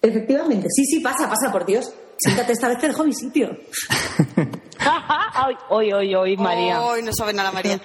[0.02, 1.92] Efectivamente, sí, sí, pasa, pasa, por Dios.
[2.16, 3.56] Siéntate, esta vez te dejo mi sitio.
[4.78, 6.82] Ay, hoy, hoy, hoy, María.
[6.82, 7.80] Hoy no sabe nada, María.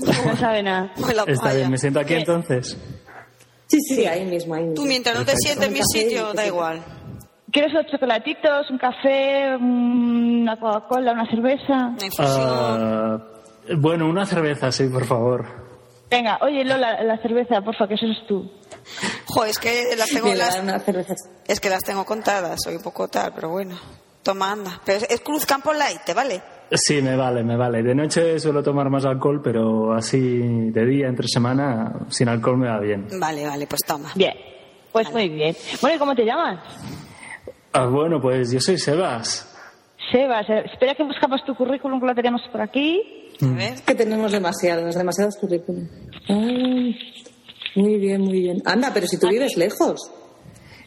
[0.00, 0.92] No sabe nada.
[1.26, 2.76] Está bien, me siento aquí entonces.
[3.68, 4.74] Sí, sí, ahí mismo, ahí mismo.
[4.74, 6.82] Tú mientras no te sientes en mi sitio, da igual.
[7.50, 11.94] ¿Quieres unos chocolatitos, un café, una Coca-Cola, una cerveza?
[12.18, 13.18] Ah,
[13.76, 15.46] bueno, una cerveza, sí, por favor.
[16.10, 18.50] Venga, oye Lola, la cerveza, porfa, que eso eres tú.
[19.28, 20.62] Joder, es que las tengo las,
[21.46, 23.78] es que las tengo contadas, soy un poco tal, pero bueno.
[24.22, 24.80] Toma, anda.
[24.84, 26.42] Pero es, es Cruz Campo Light, ¿te vale?
[26.72, 27.82] Sí, me vale, me vale.
[27.82, 30.18] De noche suelo tomar más alcohol, pero así
[30.70, 33.08] de día, entre semana, sin alcohol me va bien.
[33.18, 34.12] Vale, vale, pues toma.
[34.14, 34.34] Bien,
[34.92, 35.56] pues muy bien.
[35.80, 36.60] Bueno, ¿y cómo te llamas?
[37.72, 39.54] Ah, bueno, pues yo soy Sebas.
[40.10, 43.30] Sebas, eh, espera que buscamos tu currículum que lo tenemos por aquí.
[43.40, 43.72] A ver.
[43.74, 45.86] Es que tenemos demasiados, demasiados currículum.
[46.28, 46.96] Ay,
[47.78, 48.62] muy bien, muy bien.
[48.64, 50.10] Anda, pero si tú vives lejos.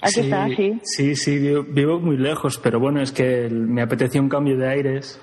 [0.01, 0.79] Aquí está, sí.
[0.83, 4.57] Sí, sí, vivo, vivo muy lejos, pero bueno, es que el- me apetecía un cambio
[4.57, 5.19] de aires.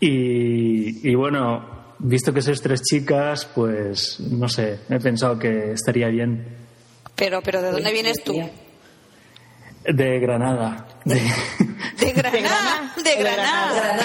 [0.00, 6.08] Y, y bueno, visto que sois tres chicas, pues no sé, he pensado que estaría
[6.08, 6.44] bien.
[7.14, 8.34] Pero, pero ¿de dónde vienes tú?
[9.84, 10.86] De Granada.
[11.04, 11.20] De-
[12.00, 12.92] De Granada.
[12.96, 13.98] De De Granada.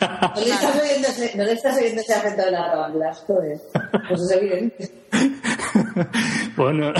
[0.00, 3.24] ¿No le estás oyendo ese, no le estás oyendo ese acento de las ramblas?
[3.26, 3.58] Joder.
[4.08, 4.90] Pues es evidente.
[6.56, 6.92] bueno,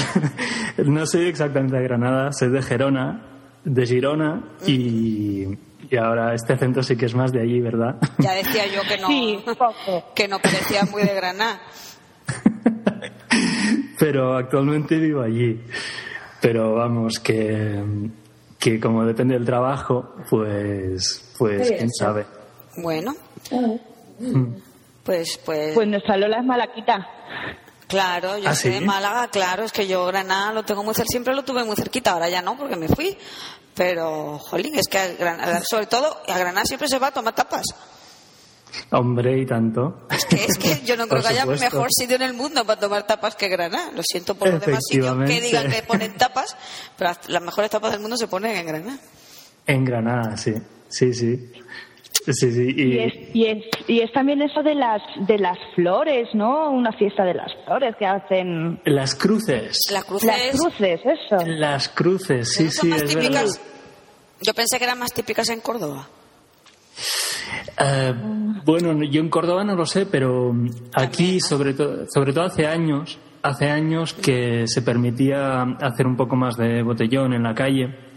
[0.84, 3.22] no soy exactamente de Granada, soy de Gerona,
[3.64, 5.46] de Girona y,
[5.90, 7.96] y ahora este acento sí que es más de allí, ¿verdad?
[8.18, 9.44] Ya decía yo que no, Sí,
[10.14, 11.60] que no parecía muy de Granada.
[13.98, 15.60] pero actualmente vivo allí.
[16.40, 17.82] Pero vamos, que,
[18.58, 21.98] que como depende del trabajo, pues, pues quién sí.
[21.98, 22.26] sabe.
[22.82, 23.14] Bueno,
[25.04, 27.08] pues, pues, Pues nuestra Lola es malaquita.
[27.86, 28.78] claro, yo ¿Ah, soy sí?
[28.80, 31.76] de Málaga, claro, es que yo Granada lo tengo muy cerca, siempre lo tuve muy
[31.76, 33.16] cerquita, ahora ya no, porque me fui.
[33.74, 37.34] Pero, jolín, es que a Granada, sobre todo a Granada siempre se va a tomar
[37.34, 37.64] tapas.
[38.90, 40.06] Hombre, y tanto.
[40.10, 42.80] Es que, es que yo no creo que haya mejor sitio en el mundo para
[42.80, 43.90] tomar tapas que Granada.
[43.94, 46.56] Lo siento por los demás sitios que digan que ponen tapas,
[46.96, 48.98] pero las mejores tapas del mundo se ponen en Granada.
[49.66, 50.54] En Granada, sí.
[50.88, 51.50] Sí, sí.
[52.26, 52.74] Sí, sí.
[52.76, 56.70] Y Y, es, y es, y es también eso de las, de las flores, ¿no?
[56.70, 58.80] Una fiesta de las flores que hacen.
[58.84, 59.78] las cruces.
[59.90, 61.46] Las cruces, Las cruces, eso.
[61.46, 63.32] Las cruces, sí, ¿no son sí, es típicas?
[63.58, 63.72] verdad.
[64.42, 66.06] Yo pensé que eran más típicas en Córdoba.
[67.80, 68.14] Eh,
[68.64, 70.52] bueno, no- yo en Córdoba no lo sé, pero
[70.94, 76.36] aquí, sobre, to- sobre todo hace años, hace años que se permitía hacer un poco
[76.36, 78.07] más de botellón en la calle.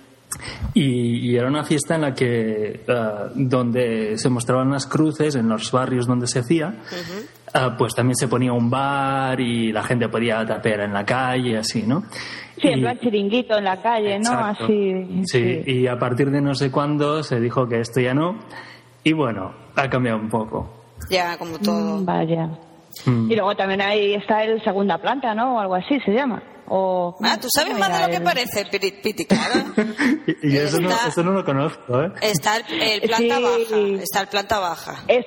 [0.74, 3.06] Y, y era una fiesta en la que, eh,
[3.36, 6.74] donde se mostraban las cruces, en los barrios donde se hacía,
[7.54, 11.58] eh, pues también se ponía un bar y la gente podía tapear en la calle,
[11.58, 12.04] así, ¿no?
[12.62, 14.32] Sí, en Y- plan chiringuito en la calle, ¿no?
[14.32, 15.24] Así.
[15.26, 18.40] Sí, y a partir de no sé cuándo se dijo que esto ya no.
[19.04, 20.86] Y bueno, ha cambiado un poco.
[21.10, 22.00] Ya, como todo.
[22.00, 22.50] Mm, Vaya.
[23.06, 23.32] Mm.
[23.32, 25.56] Y luego también ahí está el segunda planta, ¿no?
[25.56, 26.42] O algo así se llama.
[26.74, 29.66] O, Ah, tú sabes ¿cómo más de lo que parece, Piti, claro.
[30.44, 32.12] Y, y eso, no, Está- eso no lo conozco, ¿eh?
[32.22, 33.44] Está el, el planta Sí.
[33.44, 35.04] baja, está el planta baja.
[35.08, 35.26] Es,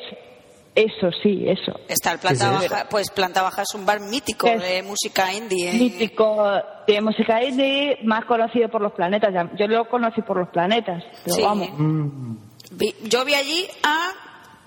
[0.75, 1.79] eso, sí, eso.
[1.89, 5.71] Está el planta baja, pues planta baja es un bar mítico Es de música indie.
[5.71, 5.75] ¿eh?
[5.75, 6.47] Mítico
[6.87, 9.31] de música indie, más conocido por los planetas.
[9.59, 11.03] Yo lo conocí por los planetas.
[11.25, 11.43] Pero Sí.
[11.43, 12.37] vamos, Mm.
[12.73, 14.11] Vi- yo vi allí a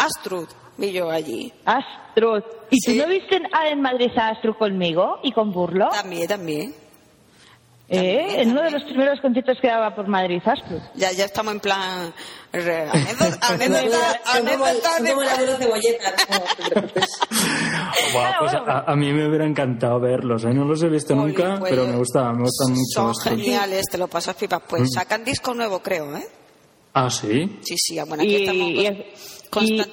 [0.06, 1.52] Astrud, vi yo allí.
[1.66, 2.44] Astrud.
[2.70, 2.98] ¿Y Sí.
[2.98, 5.90] tú no viste a- en Madrid a Astrud conmigo y con Burlo?
[5.90, 6.74] También, también.
[7.90, 8.42] ¿Eh?
[8.42, 10.82] En uno de los primeros conciertos que daba por Madrid, Astrud.
[10.96, 12.14] Ya, ya estamos en plan.
[12.52, 12.68] pues
[18.68, 20.54] a, mí me hubiera encantado verlos, ¿eh?
[20.54, 23.14] No los he visto Oye, nunca, pues, pero me gusta, me gustan mucho.
[23.14, 24.62] Son geniales, te lo pasas pipas.
[24.68, 24.88] Pues Mm.
[24.88, 26.28] sacan disco nuevo, creo, ¿eh?
[26.94, 27.60] Ah, sí.
[27.62, 29.06] Sí, sí, bueno, aquí Y, estamos y,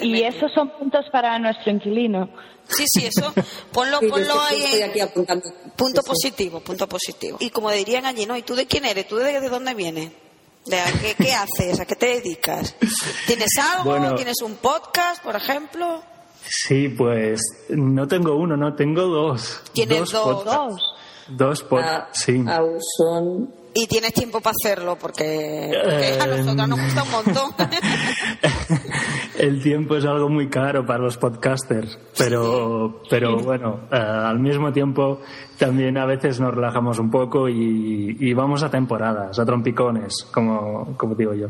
[0.01, 2.29] y- esos son puntos para nuestro inquilino.
[2.67, 3.33] Sí, sí, eso.
[3.73, 5.45] Ponlo, ponlo ahí estoy en aquí apuntando.
[5.77, 6.09] punto Sí, sí.
[6.09, 7.37] positivo, punto positivo.
[7.41, 8.37] Y como dirían allí, ¿no?
[8.37, 9.07] ¿Y tú de quién eres?
[9.07, 10.11] ¿Tú de, de dónde vienes?
[10.65, 11.79] ¿De a qué, qué haces?
[11.81, 12.75] ¿A qué te dedicas?
[13.27, 13.91] ¿Tienes algo?
[13.91, 14.15] Bueno.
[14.15, 16.03] ¿Tienes un podcast, por ejemplo?
[16.47, 19.61] Sí, pues no tengo uno, no, tengo dos.
[19.75, 20.25] Tienes dos.
[20.43, 20.57] podcasts.
[20.57, 20.95] Dos.
[21.29, 22.45] Dos Ah, podcasts, sí.
[22.49, 27.11] aún son Y tienes tiempo para hacerlo, porque, porque a Eh, nosotros nos gusta un
[27.11, 27.51] montón.
[29.39, 34.73] El tiempo es algo muy caro para los podcasters, pero, pero bueno, eh, al mismo
[34.73, 35.21] tiempo
[35.59, 40.97] también a veces nos relajamos un poco y, y vamos a temporadas, a trompicones, como,
[40.97, 41.49] como digo yo.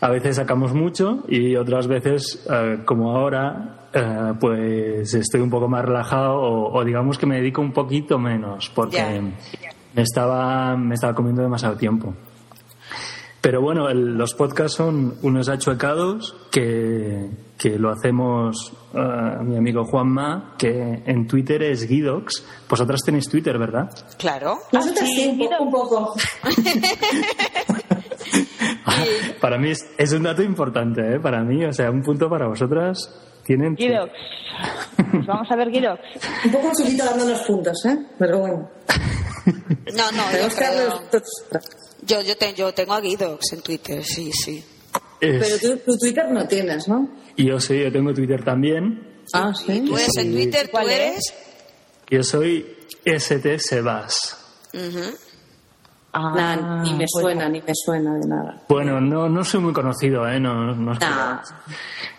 [0.00, 5.68] A veces sacamos mucho y otras veces, eh, como ahora, eh, pues estoy un poco
[5.68, 8.96] más relajado o, o digamos que me dedico un poquito menos porque
[9.62, 9.70] Ya.
[9.96, 12.14] Me estaba, me estaba comiendo demasiado tiempo.
[13.40, 19.84] Pero bueno, el- los podcasts son unos achuecados que, que lo hacemos eh, mi amigo
[19.84, 22.44] Juanma, que en Twitter es Guidox.
[22.68, 23.88] Vosotras tenéis Twitter, ¿verdad?
[24.18, 24.58] claro.
[24.72, 25.64] Nosotros sí, sí, un poco.
[25.64, 26.14] Un poco.
[29.40, 31.20] Para mí es, es un dato importante, ¿eh?
[31.20, 33.22] Para mí, o sea, un punto para vosotras.
[33.44, 34.10] Tienen Guidox.
[35.12, 36.00] Pues vamos a ver Guidox.
[36.46, 37.96] Un poco solito dándonos puntos, ¿eh?
[38.18, 38.68] Pero bueno.
[39.94, 41.02] No, no, yo creo...
[42.02, 44.64] Yo, yo, te- yo tengo a Guidox en Twitter, sí, sí.
[45.20, 47.08] Es- Pero tú, tu Twitter no tienes, ¿no?
[47.36, 49.22] y yo sí, yo tengo Twitter también.
[49.32, 49.80] Ah, ¿Y sí.
[49.86, 50.32] tú eres en.
[50.32, 50.66] Twitter?
[50.66, 50.98] ¿Tú ¿Cuál es?
[51.00, 51.34] eres?
[52.10, 54.36] Yo soy ST Sebas.
[54.72, 55.16] Ujú.
[56.18, 58.62] Ah, Nah, ni me pues- suena, ni me suena de nada.
[58.68, 60.40] Bueno, no, no soy muy conocido, ¿eh?
[60.40, 61.40] No, no os Nah.
[61.42, 61.54] creáis.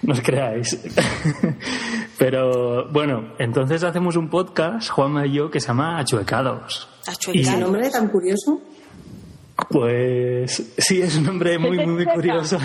[0.03, 0.79] No os creáis.
[2.17, 6.87] Pero bueno, entonces hacemos un podcast, Juanma y yo, que se llama Achuecados.
[7.07, 7.35] Achuecados.
[7.35, 8.61] Y- ¿Ese nombre tan curioso?
[9.69, 12.13] Pues sí, es un nombre muy, ¿Es de muy Chueca?
[12.13, 12.57] curioso.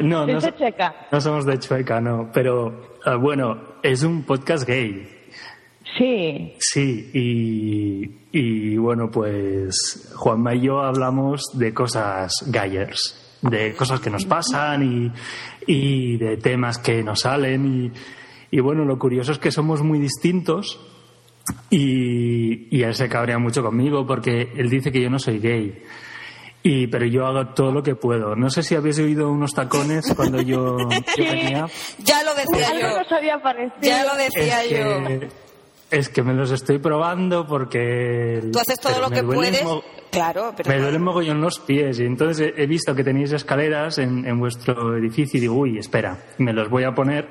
[0.00, 0.94] No, no, ¿Es de so- Checa?
[1.12, 2.30] no somos de Chueca, no.
[2.32, 5.08] Pero ah, bueno, es un podcast gay.
[5.98, 6.54] Sí.
[6.60, 14.08] Sí, y, y bueno, pues Juanma y yo hablamos de cosas gayers, de cosas que
[14.10, 15.12] nos pasan y,
[15.66, 17.92] y de temas que nos salen.
[18.50, 20.80] Y, y bueno, lo curioso es que somos muy distintos
[21.70, 25.82] y, y él se cabrea mucho conmigo porque él dice que yo no soy gay.
[26.62, 28.34] Y, pero yo hago todo lo que puedo.
[28.36, 30.88] No sé si habéis oído unos tacones cuando yo, yo
[31.24, 31.66] venía.
[31.98, 32.98] Ya lo decía yo.
[32.98, 33.80] nos había parecido.
[33.80, 34.76] Ya lo decía Es yo.
[35.06, 35.28] que,
[35.90, 38.42] es que me los estoy probando porque...
[38.52, 39.64] Tú haces todo lo me que puedes.
[40.10, 40.70] Claro, pero.
[40.70, 44.38] Me duelen mogollón los pies y entonces he he visto que tenéis escaleras en, en
[44.38, 47.28] vuestro edificio y digo, uy, espera, me los voy a poner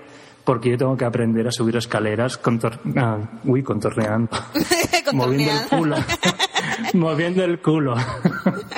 [0.47, 4.29] porque yo tengo que aprender a subir escaleras contor ah, uy, contorneando,
[5.11, 5.95] moviendo el culo,
[6.93, 7.95] moviendo el culo.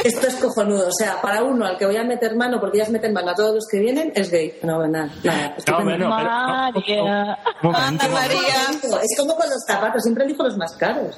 [0.04, 0.88] Esto es cojonudo.
[0.88, 3.36] O sea, para uno al que voy a meter mano, porque ellas meten mano a
[3.36, 4.58] todos los que vienen, es gay.
[4.64, 5.10] No, nada.
[5.24, 5.56] nada.
[5.68, 7.38] No, bueno, pero- María.
[7.62, 7.82] un momento.
[7.88, 9.00] Anda, María.
[9.04, 11.18] Es como con los zapatos, siempre elijo los más caros.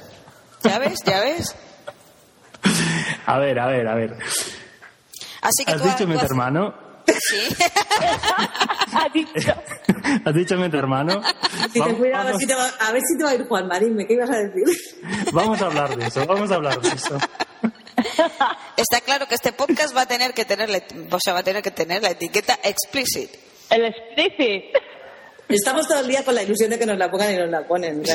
[0.63, 1.55] Ya ves, ya ves.
[3.25, 4.15] A ver, a ver, a ver.
[5.41, 6.73] Así que ¿Has tú dicho mi haces- hermano?
[7.07, 7.55] Sí.
[8.93, 9.53] Ha dicho.
[10.25, 11.21] ¿Has dicho mi hermano?
[11.73, 13.35] Si te cuidado, a ver vamos- si te va, a ver si te va a
[13.35, 14.63] ir Juanma, dime, ¿qué ibas a decir?
[15.33, 17.17] Vamos a hablar de eso, vamos a hablar de eso.
[18.77, 20.81] Está claro que este podcast va a tener que tener, la,
[21.11, 23.29] o sea, va a tener que tener la etiqueta explicit.
[23.69, 24.63] El explicit.
[25.47, 27.67] Estamos todo el día con la ilusión de que nos la pongan y nos la
[27.67, 28.05] ponen.
[28.05, 28.11] Sí.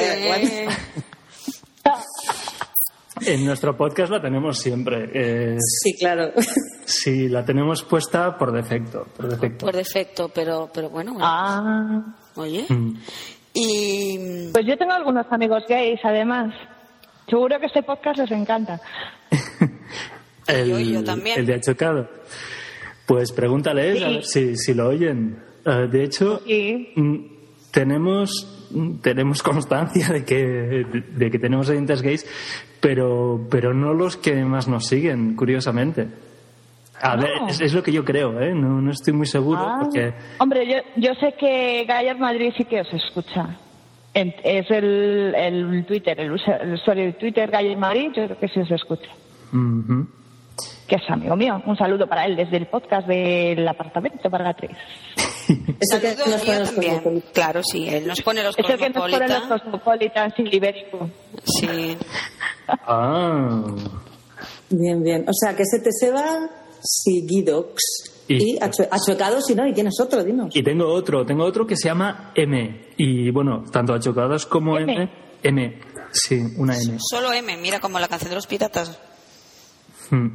[3.25, 5.11] En nuestro podcast la tenemos siempre.
[5.15, 6.33] eh, Sí, claro.
[6.85, 9.07] sí, la tenemos puesta por defecto.
[9.17, 9.67] Por defecto.
[9.67, 11.27] Por defecto, pero, pero bueno, bueno.
[11.27, 12.15] Ah.
[12.35, 12.67] Oye.
[12.69, 12.93] Mm.
[13.55, 14.51] Y.
[14.53, 16.53] Pues yo tengo algunos amigos gays, además.
[17.29, 18.81] Seguro que este podcast les encanta.
[20.47, 21.41] El, yo- yo también.
[21.41, 22.09] el de Achocado.
[23.07, 24.15] Pues pregúntales a Sí.
[24.15, 25.43] ver si, si lo oyen.
[25.65, 26.93] Eh, de hecho, Sí.
[26.97, 27.17] mm,
[27.71, 28.56] tenemos
[29.03, 32.27] tenemos constancia de que de que tenemos oyentes gays,
[32.81, 36.09] pero pero no los que más nos siguen, curiosamente.
[37.01, 37.23] A No.
[37.23, 38.55] ver, es, es lo que yo creo, ¿eh?
[38.55, 39.79] No, no estoy muy seguro Ah.
[39.83, 43.57] porque Hombre, yo, yo sé que Gallar Madrid sí que os escucha.
[44.15, 48.49] En- es el, el Twitter, el, el usuario de Twitter, Gallar Madrid, yo creo que
[48.49, 49.11] sí os escucha.
[49.53, 50.07] Ujú.
[50.89, 51.61] Que es amigo mío.
[51.67, 54.71] Un saludo para él desde el podcast del apartamento para la 3.
[55.81, 57.31] Eso que Saludos nos mío ponen los cosmopolitas.
[57.33, 59.63] Claro, sí, él nos pone los Es el que nos pone los cosmopolitas.
[59.63, 61.11] Cosmopolitans y Ibérico.
[61.45, 61.97] Sí.
[62.69, 63.63] Ah.
[64.71, 65.25] Bien, bien.
[65.29, 66.51] O sea, que se te se va
[66.83, 67.81] Sigidox.
[68.29, 70.49] Y- Y, achue- achuecado, si no, y tienes otro, dinos.
[70.55, 72.89] Y tengo otro, tengo otro que se llama M.
[72.97, 74.93] Y bueno, tanto achocados como M.
[74.95, 75.11] M.
[75.45, 75.79] M.
[76.11, 76.97] Sí, una M.
[76.99, 78.99] Solo M, mira como la canción de los piratas.
[80.11, 80.27] Mm.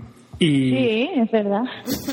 [0.43, 1.63] Y, Sí, es verdad.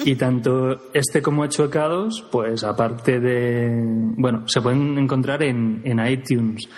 [0.04, 3.70] y tanto este como achuecados, pues aparte de.
[4.16, 6.68] Bueno, se pueden encontrar en, en iTunes.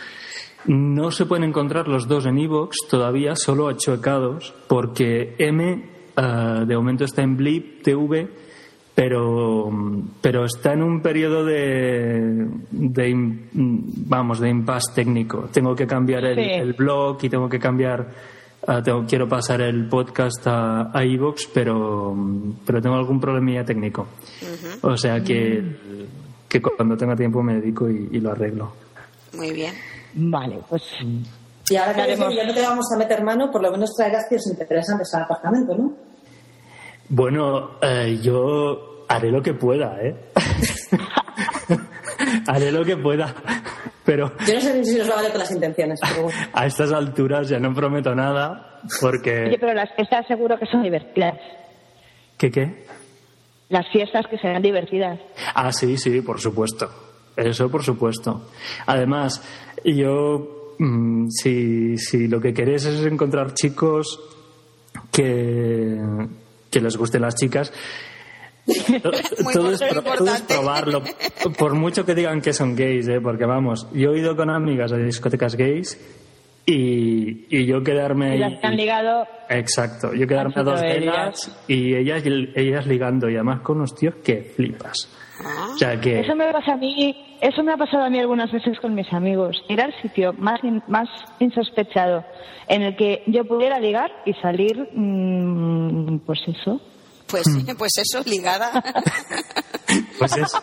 [0.67, 5.83] No se pueden encontrar los dos en iVoox todavía, solo achuecados, porque M
[6.17, 8.29] ah, de momento está en Blip TV,
[8.95, 9.71] pero,
[10.21, 15.49] pero está en un periodo de, de vamos, de impasse técnico.
[15.53, 16.51] Tengo que cambiar el, Sí.
[16.51, 18.07] el blog y tengo que cambiar,
[18.67, 22.17] ah, tengo, quiero pasar el podcast a, a iVoox, pero,
[22.67, 24.07] pero tengo algún problemilla técnico.
[24.83, 25.63] O sea que,
[26.49, 28.73] que cuando tenga tiempo me dedico y- y lo arreglo.
[29.35, 29.75] Muy bien.
[30.15, 30.83] Vale, pues
[31.69, 32.35] Y ahora que Haremos.
[32.35, 35.77] ya no te vamos a meter mano, por lo menos traerás tíos interesantes al apartamento,
[35.77, 35.93] ¿no?
[37.09, 40.17] Bueno, eh, yo haré lo que pueda, ¿eh?
[42.47, 43.35] haré lo que pueda.
[44.11, 46.39] Pero Yo no sé ni si nos va a valer con las intenciones, pero bueno.
[46.53, 49.57] a estas alturas ya no prometo nada Oye, porque...
[49.61, 51.39] pero las fiestas seguro que son divertidas.
[52.37, 52.87] ¿Qué qué?
[53.69, 55.21] Las fiestas que serán divertidas.
[55.55, 56.91] Ah, sí, sí, por supuesto.
[57.37, 58.49] Eso por supuesto.
[58.87, 59.45] Además,
[59.85, 64.19] yo, mm, si, si lo que queréis es encontrar chicos
[65.13, 66.01] que,
[66.69, 67.73] que les gusten las chicas,
[69.53, 71.03] todo, es, todo probarlo.
[71.59, 73.21] Por mucho que digan que son gays, ¿eh?
[73.21, 75.99] porque vamos, yo he ido con amigas a discotecas gays
[76.67, 81.65] y, y yo quedarme Y las que han ligado, Exacto, yo quedarme a dos velas
[81.67, 85.09] y ellas, ellas ligando y además con unos tíos que flipas.
[85.75, 86.21] O sea que...
[86.21, 89.11] Eso me pasa a mí, eso me ha pasado a mí algunas veces con mis
[89.13, 89.57] amigos.
[89.71, 91.09] Ir al sitio más, in- más
[91.39, 92.23] insospechado
[92.69, 96.81] en el que yo pudiera ligar y salir, mm, pues eso.
[97.31, 97.77] Pues, Hmm.
[97.79, 98.71] pues eso, ligada.
[100.19, 100.53] Pues es.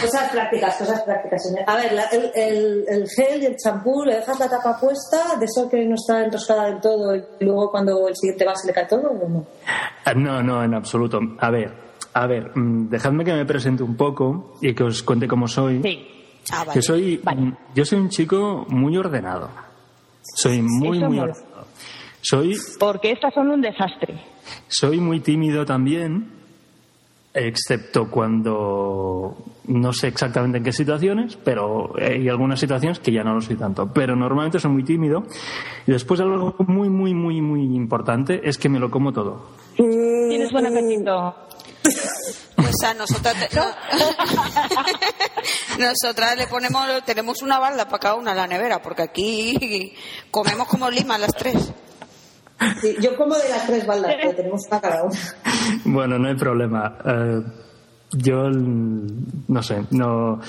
[0.00, 1.42] Cosas prácticas, cosas prácticas.
[1.66, 5.36] A ver, la- el, el- el gel y el champú, le dejas la tapa puesta,
[5.38, 8.66] de eso que no está enroscada del todo, y luego cuando el siguiente va se
[8.66, 9.46] le cae todo, ¿o no?
[10.04, 11.20] Ah, No, no, en absoluto.
[11.38, 11.72] A ver,
[12.12, 15.80] a ver, mm, dejadme que me presente un poco y que os cuente cómo soy.
[15.82, 16.06] Sí.
[16.52, 16.72] Ah, vale.
[16.74, 17.54] Yo soy, Vale.
[17.74, 19.48] yo soy un chico muy ordenado.
[20.36, 21.53] Soy muy, Eso muy ordenado.
[22.26, 24.18] Soy, Porque estas son un desastre.
[24.68, 26.30] soy muy tímido también,
[27.34, 33.34] excepto cuando no sé exactamente en qué situaciones, pero hay algunas situaciones que ya no
[33.34, 33.90] lo soy tanto.
[33.92, 35.24] Pero normalmente soy muy tímido.
[35.86, 39.48] Y después algo muy, muy, muy, muy importante es que me lo como todo.
[39.76, 41.34] Tienes buen apetito.
[42.56, 43.66] Pues a nosotras, te- no-
[45.78, 49.92] nosotras le ponemos, tenemos una balda para cada una en la nevera, porque aquí
[50.30, 51.72] comemos como limas las tres.
[53.00, 55.18] Yo como de las tres baldas, pero tenemos una cada una.
[55.84, 56.96] Bueno, no hay problema.
[57.04, 57.42] Eh,
[58.12, 59.06] yo, mm,
[59.48, 60.40] no sé, no.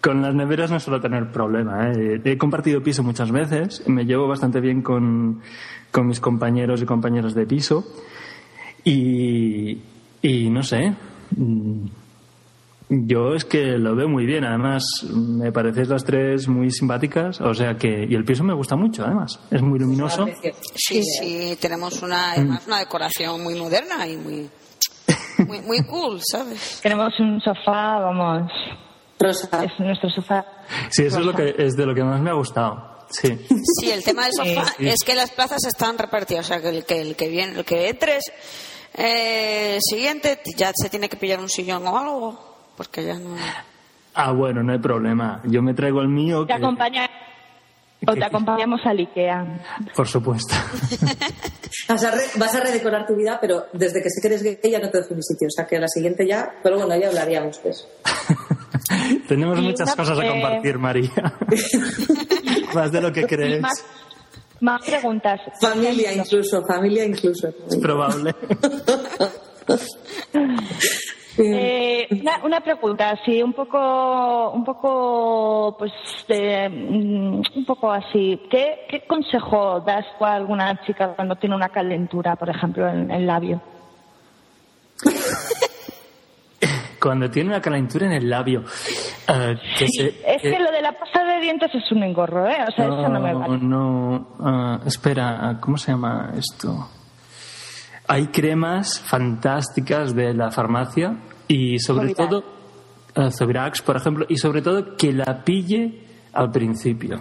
[0.00, 1.92] Con las neveras no suelo tener problema.
[1.92, 2.20] ¿eh?
[2.24, 5.40] He compartido piso muchas veces, me llevo bastante bien con,
[5.92, 7.84] con mis compañeros y compañeras de piso.
[8.84, 9.78] Y,
[10.20, 10.94] y no sé.
[12.94, 14.44] Mm, Yo es que lo veo muy bien.
[14.44, 17.40] Además, me parecéis las tres muy simpáticas.
[17.40, 18.06] O sea que.
[18.08, 19.38] Y el piso me gusta mucho, además.
[19.50, 20.26] Es muy luminoso.
[20.74, 24.50] Sí, sí, tenemos una, además una decoración muy moderna y muy,
[25.46, 26.80] muy, muy cool, ¿sabes?
[26.82, 28.50] Tenemos un sofá, vamos,
[29.18, 29.64] Rosa.
[29.64, 30.44] es nuestro sofá.
[30.90, 32.92] Sí, eso es, lo que, es de lo que más me ha gustado.
[33.10, 33.38] Sí.
[33.80, 36.84] Sí, el tema del sofá es que las plazas están repartidas, o sea, que el
[36.84, 38.24] que, el que viene, el que entres
[38.94, 43.36] eh, siguiente ya se tiene que pillar un sillón o algo, porque ya no.
[44.14, 45.40] Ah, bueno, no hay problema.
[45.44, 46.42] Yo me traigo el mío.
[46.42, 47.08] Te que- acompaña
[48.06, 49.46] o te acompañamos al Ikea.
[49.94, 50.54] Por supuesto.
[51.88, 54.58] Vas a, re- vas a redecorar tu vida, pero desde que sé que eres gay
[54.70, 55.48] ya no te dejo mi sitio.
[55.48, 57.88] O sea que a la siguiente ya, pero bueno, ya hablaríamos pues.
[59.28, 61.10] Tenemos Y muchas cosas a eh, compartir, María.
[62.74, 63.60] Más de lo que crees.
[63.62, 63.84] más,
[64.60, 65.40] más preguntas.
[65.60, 67.48] Familia incluso, familia incluso.
[67.48, 68.34] Es probable.
[71.38, 75.92] Eh, Eh, una, una pregunta, sí, un poco, un poco, pues,
[76.28, 78.40] mm, un poco así.
[78.50, 83.26] ¿Qué, ¿Qué consejo das a alguna chica cuando tiene una calentura, por ejemplo, en el
[83.26, 83.60] labio?
[87.00, 88.62] Cuando tiene una calentura en el labio.
[89.28, 92.48] eh, que se- Es que- que lo de la pasta de dientes es un engorro,
[92.48, 92.58] ¿eh?
[92.68, 93.58] O sea, eso no me vale.
[93.60, 96.88] no, ah, espera, ah, ¿cómo se llama esto?
[98.08, 101.16] Hay cremas fantásticas de la farmacia
[101.48, 102.28] y sobre Zovirax.
[102.30, 102.44] todo,
[103.14, 106.00] ah, Zovirax, por ejemplo, y sobre todo que la pille
[106.32, 107.20] al principio.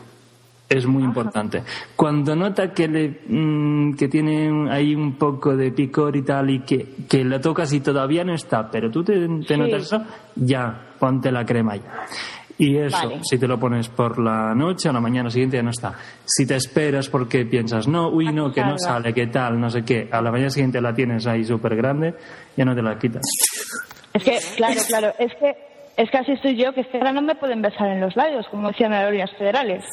[0.69, 1.63] Es muy importante.
[1.97, 6.59] Cuando nota que le mm, que tiene ahí un poco de picor y tal y
[6.61, 9.57] que, que la tocas y todavía no está, pero tú te, te Sí.
[9.57, 10.01] notas eso,
[10.36, 12.05] ya, ponte la crema ya.
[12.64, 13.22] Y eso, Vale.
[13.24, 15.95] si te lo pones por la noche o la mañana siguiente ya no está.
[16.24, 19.84] Si te esperas porque piensas, no, uy, no, que no sale, que tal, no sé
[19.84, 22.14] qué, a la mañana siguiente la tienes ahí súper grande,
[22.55, 23.24] ya no te la quitas.
[24.14, 25.55] Es que, claro, claro, es que,
[25.97, 28.16] es que así estoy yo, que es que ahora no me pueden besar en los
[28.16, 29.84] labios, como decían las federales.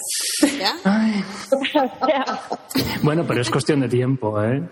[0.58, 0.72] ¿Ya?
[1.50, 1.90] O sea,
[3.02, 4.62] Bueno, pero es cuestión de tiempo, ¿eh?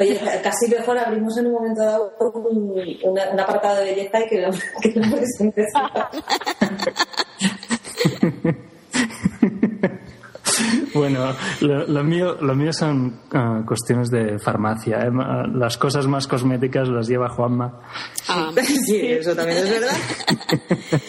[0.00, 4.50] Oye, casi mejor abrimos en un momento dado un, apartado de belleza y que lo,
[4.82, 5.66] que lo presentes.
[10.98, 15.00] Bueno, lo, lo mío, lo mío son ah, cuestiones de farmacia.
[15.06, 15.10] ¿eh?
[15.10, 17.80] Ma- Las cosas más cosméticas las lleva Juanma.
[18.28, 18.50] Ah,
[18.86, 19.96] Sí, eso también es verdad.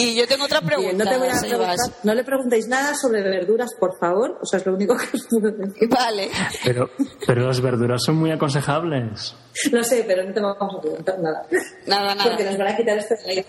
[0.00, 2.94] y yo tengo otra Bien, pregunta, no, te voy a preguntar- no le preguntéis nada
[2.94, 4.38] sobre verduras, por favor.
[4.42, 5.88] O sea, es lo único que os puedo decir.
[5.88, 6.30] Vale.
[6.64, 6.90] Pero,
[7.26, 9.34] pero las verduras son muy aconsejables.
[9.72, 11.42] No sé, pero no te vamos a preguntar nada.
[11.86, 12.30] Nada, nada.
[12.30, 13.44] Porque nos van a quitar esto de ahí.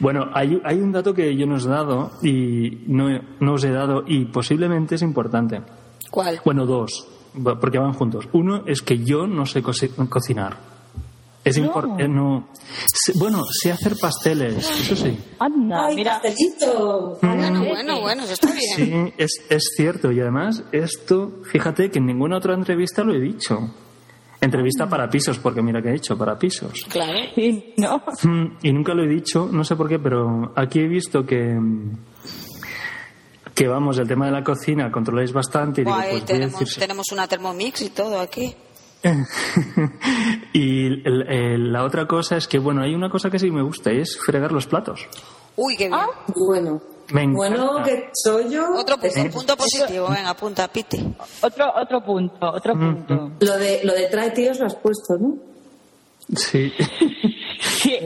[0.00, 3.08] Bueno, hay, hay un dato que yo no os he dado y no,
[3.40, 5.60] no os he dado y posiblemente es importante.
[6.10, 6.40] ¿Cuál?
[6.44, 7.06] Bueno, dos,
[7.60, 8.28] porque van juntos.
[8.32, 9.72] Uno es que yo no sé co-
[10.08, 10.71] cocinar.
[11.44, 11.64] Es No.
[11.66, 12.06] importante.
[12.08, 12.48] No.
[13.16, 15.18] Bueno, sé hacer pasteles, eso sí.
[15.40, 16.20] anda, ¡Ay, mira.
[16.22, 17.18] pastelito!
[17.20, 18.76] Bueno, bueno, bueno, eso está bien.
[18.76, 20.12] Sí, es, es cierto.
[20.12, 23.58] Y además, esto, fíjate que en ninguna otra entrevista lo he dicho.
[24.40, 26.84] Entrevista para pisos, porque mira que he hecho, para pisos.
[26.88, 27.18] Claro.
[27.34, 28.02] Sí, ¿no?
[28.22, 31.54] Mm, Y nunca lo he dicho, no sé por qué, pero aquí he visto que.
[31.54, 31.92] mm,
[33.54, 36.26] Que vamos, el tema de la cocina controláis bastante y digo, Guay, pues voy a
[36.38, 38.54] tenemos, decir- tenemos una Thermomix y todo aquí.
[40.52, 43.62] y el- el- la otra cosa es que, bueno, hay una cosa que sí me
[43.62, 45.06] gusta y es fregar los platos.
[45.56, 45.98] Uy, qué bien.
[46.00, 46.80] Ah, Bueno.
[47.12, 48.64] Bueno, que soy yo.
[48.74, 49.30] Otro punto, ¿Eh?
[49.30, 51.14] punto positivo, venga, apunta, Piti.
[51.42, 53.32] Otro, otro punto, otro punto.
[53.40, 55.34] Lo de, lo de trae tíos lo has puesto, ¿no?
[56.36, 56.72] Sí.
[57.60, 57.96] Sí.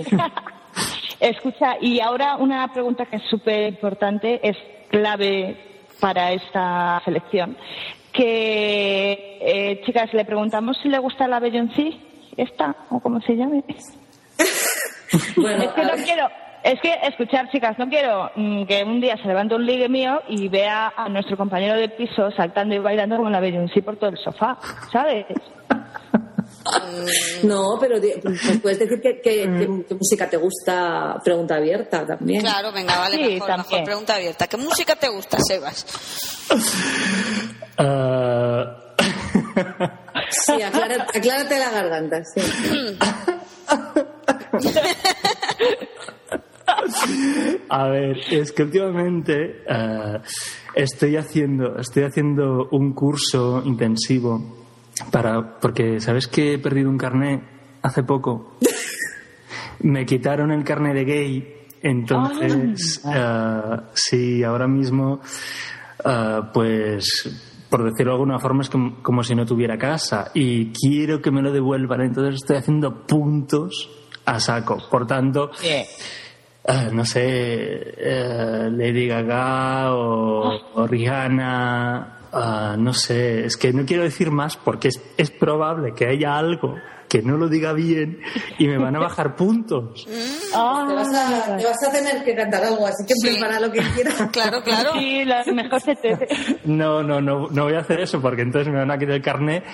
[1.21, 4.57] Escucha, y ahora una pregunta que es súper importante, es
[4.91, 5.57] clave
[6.01, 7.57] para esta selección.
[8.17, 11.93] Que, eh, chicas, le preguntamos si le gusta la Beyoncé,
[12.37, 13.65] esta, o como se llame.
[15.37, 16.29] Bueno, Es que no quiero,
[16.65, 20.21] es que, escuchar, chicas, no quiero mm, que un día se levante un ligue mío
[20.29, 24.11] y vea a nuestro compañero de piso saltando y bailando como la Beyoncé por todo
[24.11, 24.59] el sofá,
[24.91, 25.27] ¿sabes?
[27.45, 32.41] No, pero pues puedes decir que, que- que- qué música te gusta, pregunta abierta también.
[32.41, 34.47] Claro, venga, vale, Sí, mejor, mejor pregunta abierta.
[34.47, 35.87] ¿Qué música te gusta, Sebas?
[37.79, 38.83] Ah,
[40.31, 42.41] Sí, aclárate la garganta, sí.
[47.69, 50.21] a ver, es que últimamente ah,
[50.75, 54.66] estoy haciendo estoy haciendo un curso intensivo
[55.11, 57.43] para porque sabes que he perdido un carné
[57.83, 58.57] hace poco.
[59.81, 65.21] Me quitaron el carné de gay, entonces ah, sí, ahora mismo
[66.05, 70.73] ah, pues por decirlo de alguna forma es como, como si no tuviera casa y
[70.73, 73.91] quiero que me lo devuelvan, entonces estoy haciendo puntos
[74.25, 74.79] a saco.
[74.91, 75.51] Por tanto,
[76.69, 83.85] Ah, no sé, eh, Lady Gaga o, o Rihanna, ah, no sé, es que no
[83.85, 86.75] quiero decir más porque es, es probable que haya algo
[87.09, 88.21] que no lo diga bien
[88.59, 90.07] y me van a bajar puntos.
[90.51, 93.29] Te vas, a, te vas a tener que cantar algo, así que Sí.
[93.37, 94.15] prepara lo que quieras.
[94.33, 94.91] Claro, claro.
[94.95, 96.19] Sí, la mejor se te...
[96.65, 99.23] No, no, no, no voy a hacer eso porque entonces me van a quitar el
[99.23, 99.65] carnet.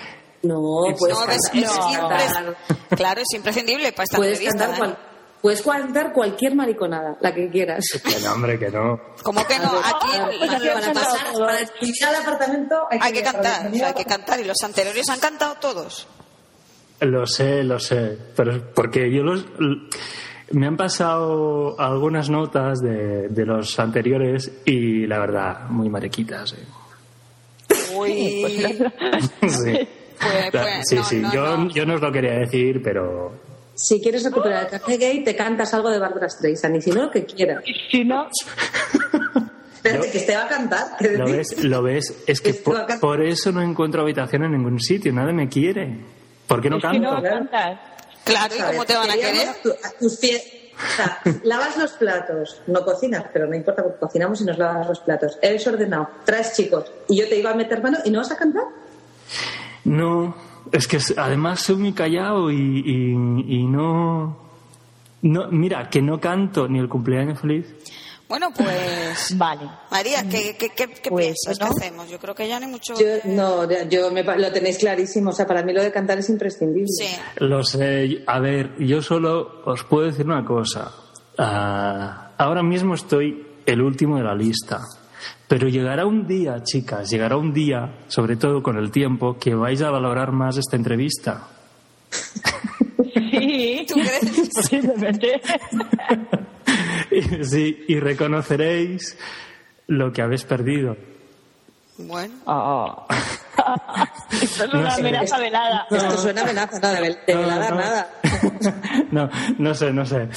[0.43, 0.59] No,
[0.99, 1.55] puedes No, es, cantar.
[1.55, 2.55] es no, impres-
[2.97, 4.67] claro, es imprescindible para esta Puedes entrevista.
[4.67, 4.93] cantar, ¿eh?
[4.95, 5.12] cual-
[5.43, 7.83] puedes cantar cualquier mariconada, la que quieras.
[8.01, 8.97] Que no, hombre, que no.
[9.23, 9.71] ¿Cómo que no?
[9.83, 14.39] Aquí Para, pasar, para escribir al apartamento hay que, hay que cantar, hay que cantar.
[14.39, 16.07] Y los anteriores han cantado todos.
[17.01, 19.45] Lo sé, lo sé, pero porque yo los
[20.51, 26.53] me han pasado algunas notas de, de los anteriores y la verdad, muy mariquitas.
[26.53, 26.65] ¿eh?
[27.95, 28.45] Uy,
[29.49, 29.87] Sí.
[30.21, 31.69] pues, pues, sí, no, sí, no, yo, no.
[31.69, 33.52] yo no os lo quería decir, pero
[33.85, 36.75] si quieres recuperar el café gay, te cantas algo de Barbara Streisand.
[36.77, 37.63] Y si no, lo que quieras.
[37.65, 38.27] Y si no,
[39.75, 40.87] Espérate, que te va a cantar.
[40.97, 41.63] ¿qué ¿Lo ves?
[41.63, 42.23] ¿Lo ves?
[42.25, 45.11] Es que por, por eso no encuentro habitación en ningún sitio.
[45.11, 45.99] Nadie me quiere.
[46.47, 47.21] ¿Por qué no que no canto?
[47.29, 47.79] cantas.
[48.23, 49.47] Claro, ¿y cómo te van a querer?
[49.61, 50.41] tu- a tus pie-
[50.73, 54.87] o sea, lavas los platos, no cocinas, pero no importa porque cocinamos y nos lavas
[54.87, 55.37] los platos.
[55.41, 58.37] Eres ordenado, traes chicos y yo te iba a meter mano y no vas a
[58.37, 58.63] cantar.
[59.83, 60.35] No,
[60.71, 62.55] es que además soy muy callado y,
[62.85, 64.37] y- y no,
[65.21, 65.47] no.
[65.51, 67.67] Mira, que no canto ni el cumpleaños feliz.
[68.29, 69.33] Bueno, pues.
[69.37, 69.69] Vale.
[69.91, 71.59] María, ¿qué, qué, qué, qué Pues, piensas?
[71.59, 71.75] ¿no?
[71.75, 72.09] ¿Qué hacemos?
[72.09, 72.93] Yo creo que ya no hay mucho.
[72.99, 75.29] Yo, no, yo me lo tenéis clarísimo.
[75.31, 76.87] O sea, para mí lo de cantar es imprescindible.
[76.87, 77.07] Sí.
[77.37, 78.23] Lo sé.
[78.25, 80.91] A ver, yo solo os puedo decir una cosa.
[81.37, 84.79] Ah, ahora mismo estoy el último de la lista.
[85.53, 89.79] Pero llegará un día, chicas, llegará un día, sobre todo con el tiempo, que vais
[89.83, 91.43] a valorar más esta entrevista.
[92.09, 94.49] Sí, ¿Tú crees?
[94.55, 95.39] posiblemente.
[97.43, 99.15] Sí, y reconoceréis
[99.85, 100.97] lo que habéis perdido.
[101.99, 102.33] Bueno.
[102.45, 103.05] Oh.
[104.31, 105.01] Esto es No una sé.
[105.01, 105.85] amenaza velada.
[105.91, 107.75] Esto suena amenaza, nada, de, velada no.
[107.75, 108.07] nada.
[109.11, 109.29] no,
[109.59, 110.29] no sé, no sé.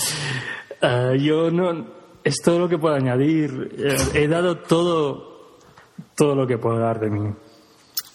[0.83, 1.96] Eh, yo no.
[2.27, 3.74] Es todo lo que puedo añadir.
[3.79, 5.59] Eh, he dado todo,
[6.16, 7.31] todo lo que puedo dar de mí.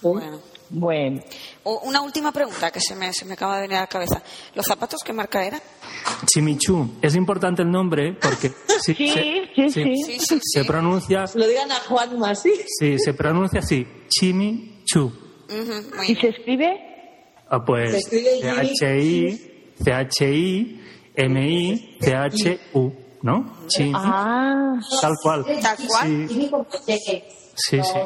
[0.02, 0.40] Bueno.
[0.74, 1.22] Bueno,
[1.84, 4.24] Una última pregunta que se me, se me acaba de venir a la cabeza.
[4.56, 5.60] ¿Los zapatos qué marca eran?
[6.26, 6.94] Chimichú.
[7.02, 8.50] Es importante el nombre porque
[8.82, 9.84] sí, Sí, se, sí, sí.
[9.96, 10.66] Sí, sí, se sí.
[10.68, 12.54] pronuncia, Lo digan a Juan así.
[12.80, 13.86] sí, se pronuncia así.
[15.98, 16.70] Muy ¿y se escribe?
[17.50, 20.82] Ah, Se pues escribe H I C H I
[21.16, 22.94] M I C H U,
[23.24, 23.46] ¿no?
[23.68, 23.94] Chimi.
[23.96, 25.46] Ah, Tal cual.
[25.62, 26.28] Tal cual.
[26.30, 27.24] Sí,
[27.56, 27.98] sí, sí.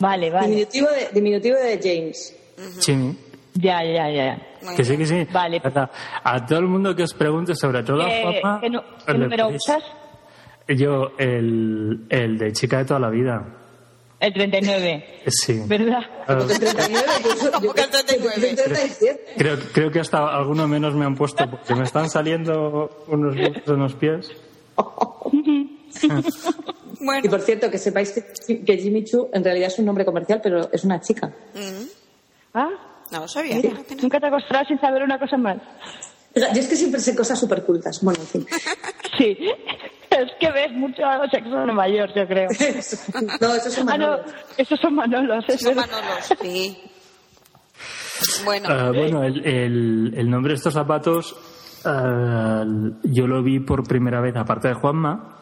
[0.00, 0.46] vale, vale.
[0.48, 2.36] Diminutivo de, diminutivo de James.
[2.80, 3.16] Chimi.
[3.54, 4.38] Ya, ya, ya.
[4.76, 5.26] Que sí, que sí.
[5.32, 5.62] Vale.
[6.24, 8.60] A todo el mundo que os pregunte sobre todo a ¿Qué, Juanma,
[9.06, 9.82] qué número usas?
[10.68, 13.44] Yo, el, el de chica de toda la vida.
[14.18, 15.60] El 39, Sí.
[15.66, 16.00] ¿verdad?
[16.28, 18.48] El 39, pues, yo- ¿Cómo que el 39?
[18.50, 19.34] el 37.
[19.36, 23.68] creo, creo que hasta alguno menos me han puesto porque me están saliendo unos bultos
[23.68, 24.30] en los pies.
[26.02, 27.30] Y Bueno.
[27.30, 28.12] por cierto, que sepáis
[28.46, 31.30] que, que Jimmy Choo en realidad es un nombre comercial, pero es una chica.
[31.54, 31.88] Ujú.
[32.54, 32.68] Ah,
[33.12, 33.56] No lo sabía.
[33.56, 35.58] mira, nunca te acostarás sin saber una cosa más.
[36.34, 38.02] Yo es que siempre sé cosas súper cultas.
[38.02, 38.46] Bueno, en fin.
[39.18, 39.38] Sí,
[40.24, 42.48] es que ves mucho sexo de mayor, yo creo.
[43.40, 44.16] No, eso es un Ah, no,
[44.56, 45.74] esos son Manolos, es Son.
[45.76, 46.76] Manolos, sí.
[48.44, 51.36] Bueno, Ah, bueno, el, el- el nombre de estos zapatos
[51.84, 52.64] ah,
[53.02, 55.36] yo lo vi por primera vez, aparte de Juanma,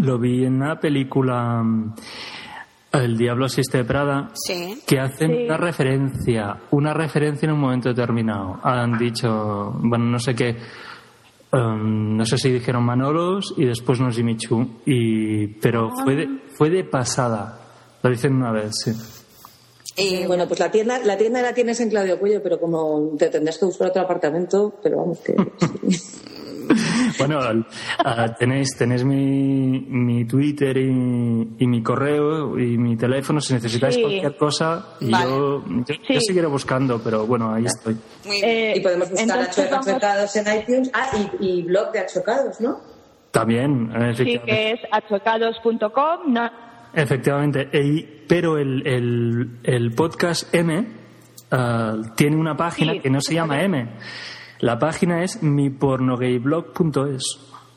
[0.00, 1.94] lo vi en una película mm,
[2.92, 4.82] El Diablo Existe de Prada, sí.
[4.86, 5.44] que hacen Sí.
[5.46, 8.60] una referencia, una referencia en un momento determinado.
[8.62, 10.56] Han dicho, bueno, no sé qué,
[11.52, 16.28] em, no sé si dijeron Manolos y después no Jimmy Choo, y, pero fue, de,
[16.54, 17.58] fue de pasada.
[18.02, 18.92] Lo dicen una vez, sí.
[19.96, 23.28] Y Bueno, pues la tienda, la tienda la tienes en Claudio Cuello, pero como te
[23.28, 25.34] tendrás que buscar otro apartamento, pero vamos que.
[25.90, 26.31] sí.
[27.18, 27.40] Bueno,
[28.38, 30.88] tenéis, tenéis mi, mi Twitter y,
[31.58, 34.00] y mi correo y mi teléfono si necesitáis Sí.
[34.02, 34.86] cualquier cosa.
[35.00, 35.24] Y Vale.
[35.30, 36.14] yo, yo, Sí.
[36.14, 37.96] yo seguiré buscando, pero bueno, ahí estoy.
[38.26, 38.48] muy bien.
[38.50, 40.90] Eh, Y podemos buscar Achocados en iTunes.
[40.94, 41.08] Ah,
[41.40, 42.78] y, y blog de Achocados, ¿no?
[43.30, 44.44] También, Sí, efectivamente.
[44.46, 46.32] que es achocados.com.
[46.32, 46.50] No,
[46.94, 50.86] Efectivamente, y- pero el, el, el podcast M
[51.50, 53.00] ah, tiene una página Sí.
[53.00, 53.88] que no se llama M.
[54.62, 57.24] La página es mipornogayblog.es.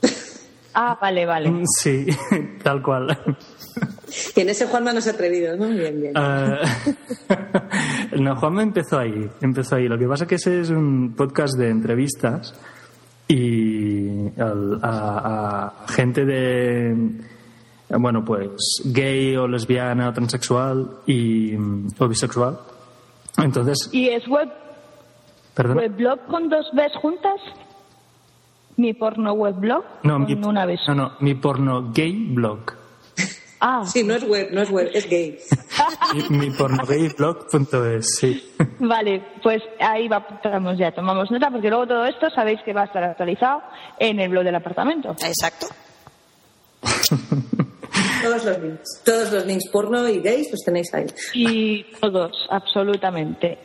[0.75, 1.51] ah, vale, vale.
[1.79, 2.05] Sí,
[2.63, 3.17] tal cual.
[4.35, 5.67] Y en ese Juanma no se ha atrevido, ¿no?
[5.67, 6.13] Bien, bien.
[6.15, 6.59] Ah,
[8.19, 9.87] no, Juanma empezó ahí, empezó ahí.
[9.87, 12.53] Lo que pasa es que ese es un podcast de entrevistas
[13.27, 16.95] y al- a, a gente de,
[17.89, 18.51] bueno, pues
[18.85, 22.59] gay o lesbiana o transexual y, o bisexual.
[23.37, 24.49] Entonces, ¿Y es web,
[25.55, 25.77] perdón.
[25.77, 27.39] weblog con dos Bs juntas?
[28.77, 29.83] ¿Mi porno weblog?
[30.03, 30.81] No, con mi, una vez.
[30.87, 32.73] no, no, mi porno gay blog.
[33.61, 35.39] Ah, Sí, no es web, no es web, es gay.
[36.29, 38.51] Mi, mi pornogayblog.es, sí.
[38.79, 42.85] Vale, pues ahí vamos ya, tomamos nota, porque luego todo esto sabéis que va a
[42.85, 43.61] estar actualizado
[43.97, 45.11] en el blog del apartamento.
[45.11, 45.67] Exacto.
[48.21, 49.01] Todos los links.
[49.05, 51.05] Todos los links porno y gays los tenéis ahí.
[51.33, 53.57] Y todos, absolutamente.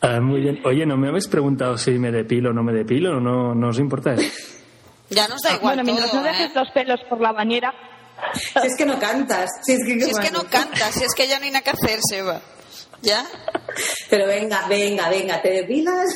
[0.00, 0.60] Ah, muy bien.
[0.64, 3.20] Oye, ¿no me habéis preguntado si me depilo o no me depilo?
[3.20, 4.22] ¿No, no os importa eso?
[5.10, 6.52] Ya nos da igual bueno, mientras todo, no dejes ¿eh?
[6.54, 7.74] los pelos por la bañera,
[8.32, 9.50] Si es que no cantas.
[9.62, 11.62] Si es que, Si es que no canta, si es que ya no hay nada
[11.62, 12.40] que hacer, Seba.
[13.02, 13.24] ¿Ya?
[14.08, 16.08] Pero venga, venga, venga, ¿te depilas?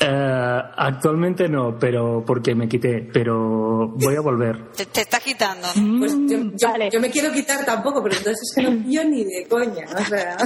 [0.00, 4.70] Eh, actualmente no, pero porque me quité, pero voy a volver.
[4.72, 5.66] Te, te estás quitando.
[5.98, 6.90] Pues yo, yo- vale.
[6.92, 9.86] yo me quiero quitar tampoco, pero entonces es que no pillo ni de coña.
[9.98, 10.36] O sea,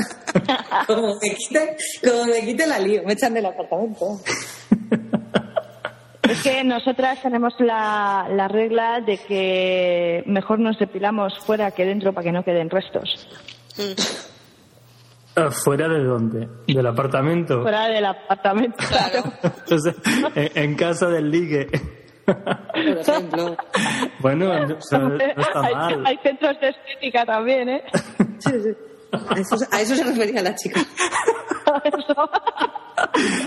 [0.86, 1.76] como me quite,
[2.08, 4.20] como me quite la lío, me echan del apartamento.
[6.22, 12.12] Es que nosotras tenemos la, la regla de que mejor nos depilamos fuera que dentro
[12.12, 13.26] para que no queden restos.
[13.78, 13.94] Eh,
[15.50, 16.48] ¿Fuera de dónde?
[16.66, 17.62] ¿Del apartamento?
[17.62, 18.76] Fuera del apartamento.
[18.88, 19.32] Claro.
[19.78, 19.94] Sea,
[20.34, 21.68] en, en casa del ligue.
[22.24, 22.36] Por
[22.98, 23.56] ejemplo.
[24.20, 26.06] bueno, no, no está hay, mal.
[26.06, 27.82] hay centros de estética también, ¿eh?
[28.38, 28.70] Sí, sí.
[29.10, 30.80] A eso, a eso se refería la chica.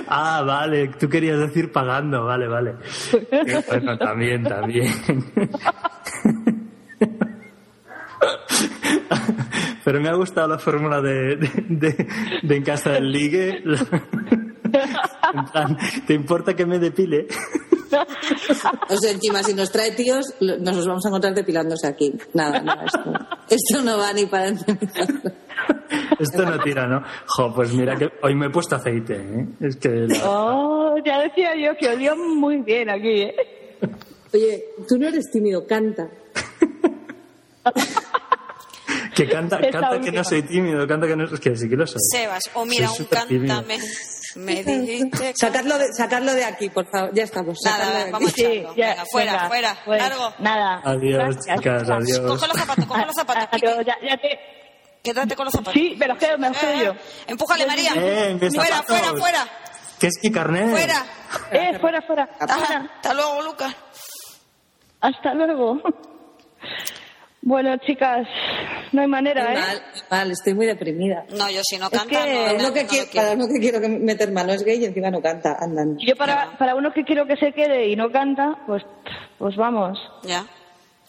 [0.07, 2.75] Ah, vale, tú querías decir pagando, vale, vale.
[3.31, 4.87] Eh, Bueno, también, también.
[9.83, 12.07] Pero me ha gustado la fórmula de, de, de-
[12.43, 13.63] de en casa del ligue.
[15.33, 15.77] En plan,
[16.07, 17.27] ¿te importa que me depile?
[18.89, 22.13] O sea, encima, si nos trae tíos, nos los vamos a encontrar depilándose aquí.
[22.33, 23.13] Nada, nada, esto,
[23.49, 24.47] esto no va ni para.
[26.19, 27.03] Esto no tira, ¿no?
[27.27, 29.47] Jo, pues mira que hoy me he puesto aceite, ¿eh?
[29.59, 33.35] Es que la- Oh, ya decía yo que olió muy bien aquí, ¿eh?
[34.33, 36.07] Oye, tú no eres tímido, canta.
[39.15, 41.85] que canta, canta que no soy tímido, canta que no es que sí que lo
[41.87, 41.99] soy.
[42.11, 43.79] Sebas, o mira, Soy un cántame.
[44.35, 45.33] Me dijiste.
[45.35, 47.11] Sacadlo de, sacadlo de aquí, por favor.
[47.13, 47.57] Ya estamos.
[47.65, 48.31] Nada, vamos.
[48.31, 48.75] Sí, echarlo.
[48.75, 50.33] ya, Venga, fuera, venga, fuera, pues, largo.
[50.39, 50.81] Nada.
[50.83, 51.57] Adiós, Gracias.
[51.57, 52.19] chicas, adiós.
[52.19, 53.47] Coge los zapatos, coge los zapatos.
[53.51, 54.39] Adiós, ya, ya te...
[55.03, 55.73] Quédate con los zapatos.
[55.73, 56.93] Sí, me los quedo, me los quedo yo.
[57.27, 57.91] Empújale, María.
[57.95, 59.47] Eh, fuera, fuera, fuera.
[59.99, 60.69] ¿Qué es mi carnet?
[60.69, 61.05] Fuera.
[61.51, 62.29] Eh, fuera, fuera.
[62.39, 62.57] Ajá.
[62.57, 62.91] fuera.
[62.95, 63.75] Hasta luego, Lucas.
[65.01, 65.81] Hasta luego.
[67.43, 68.27] Bueno, chicas,
[68.91, 69.57] no hay manera, ¿eh?
[69.57, 71.25] mal, mal, estoy muy deprimida.
[71.35, 73.11] No, yo si no Es canta, que- no, Para no, uno que, no quiero, lo
[73.11, 73.27] quiero.
[73.27, 75.97] para uno que quiero que meter mano es gay y encima no canta, andan.
[75.97, 78.83] Yo para, para uno que quiero que se quede y no canta, pues,
[79.39, 79.97] pues vamos.
[80.23, 80.45] Ya.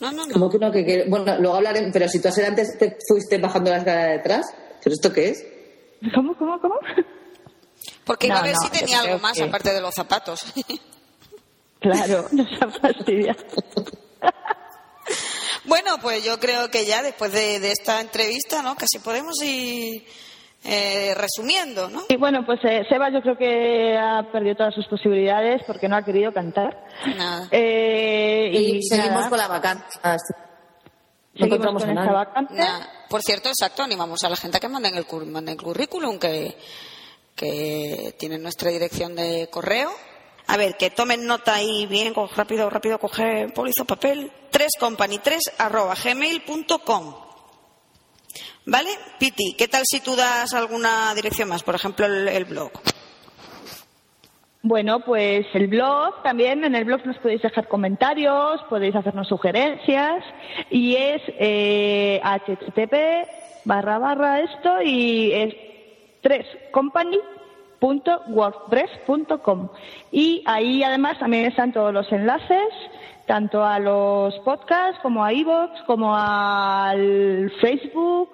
[0.00, 0.50] No, no, Como no.
[0.50, 1.04] que uno que quiere.
[1.08, 4.46] Bueno, luego hablaré, pero si tú así antes te fuiste bajando la escalera de atrás,
[4.82, 5.46] ¿pero esto qué es?
[6.14, 6.76] ¿Cómo, cómo, cómo?
[8.04, 10.44] Porque iba No, a ver no, si tenía algo más que- aparte de los zapatos.
[11.78, 13.36] Claro, no se fastidia.
[15.64, 18.74] Bueno, pues yo creo que ya después de, de esta entrevista, ¿no?
[18.74, 20.04] Casi podemos ir
[20.64, 22.04] eh, resumiendo, ¿no?
[22.08, 25.96] Y bueno, pues eh, Seba yo creo que ha perdido todas sus posibilidades porque no
[25.96, 26.86] ha querido cantar.
[27.16, 27.48] Nada.
[27.50, 29.84] Eh, y, Y, seguimos nada, con la vacante.
[30.04, 30.34] Ah, sí.
[31.34, 32.54] No encontramos con esta vacante.
[32.54, 32.88] Nada.
[33.08, 36.56] Por cierto, exacto, animamos a la gente a que manden el, manden el currículum, que,
[37.34, 39.90] que tienen nuestra dirección de correo.
[40.46, 44.30] A ver, que tomen nota ahí bien, rápido, rápido, coge polizo, papel.
[44.52, 47.14] 3company3 arroba gmail.com.
[48.66, 48.90] ¿Vale?
[49.18, 51.62] Piti, ¿qué tal si tú das alguna dirección más?
[51.62, 52.70] Por ejemplo, el, blog.
[54.62, 60.24] Bueno, pues el blog también, en el blog nos podéis dejar comentarios, podéis hacernos sugerencias
[60.70, 62.94] y es eh, http
[63.64, 65.54] barra barra esto y es
[67.82, 69.68] 3company.wordpress.com
[70.10, 72.68] y ahí además también están todos los enlaces
[73.26, 78.28] tanto a los podcasts como a iVoox como al Facebook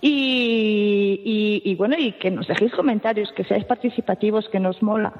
[0.00, 1.20] y,
[1.64, 5.12] y, y bueno y que nos dejéis comentarios que seáis participativos que nos mola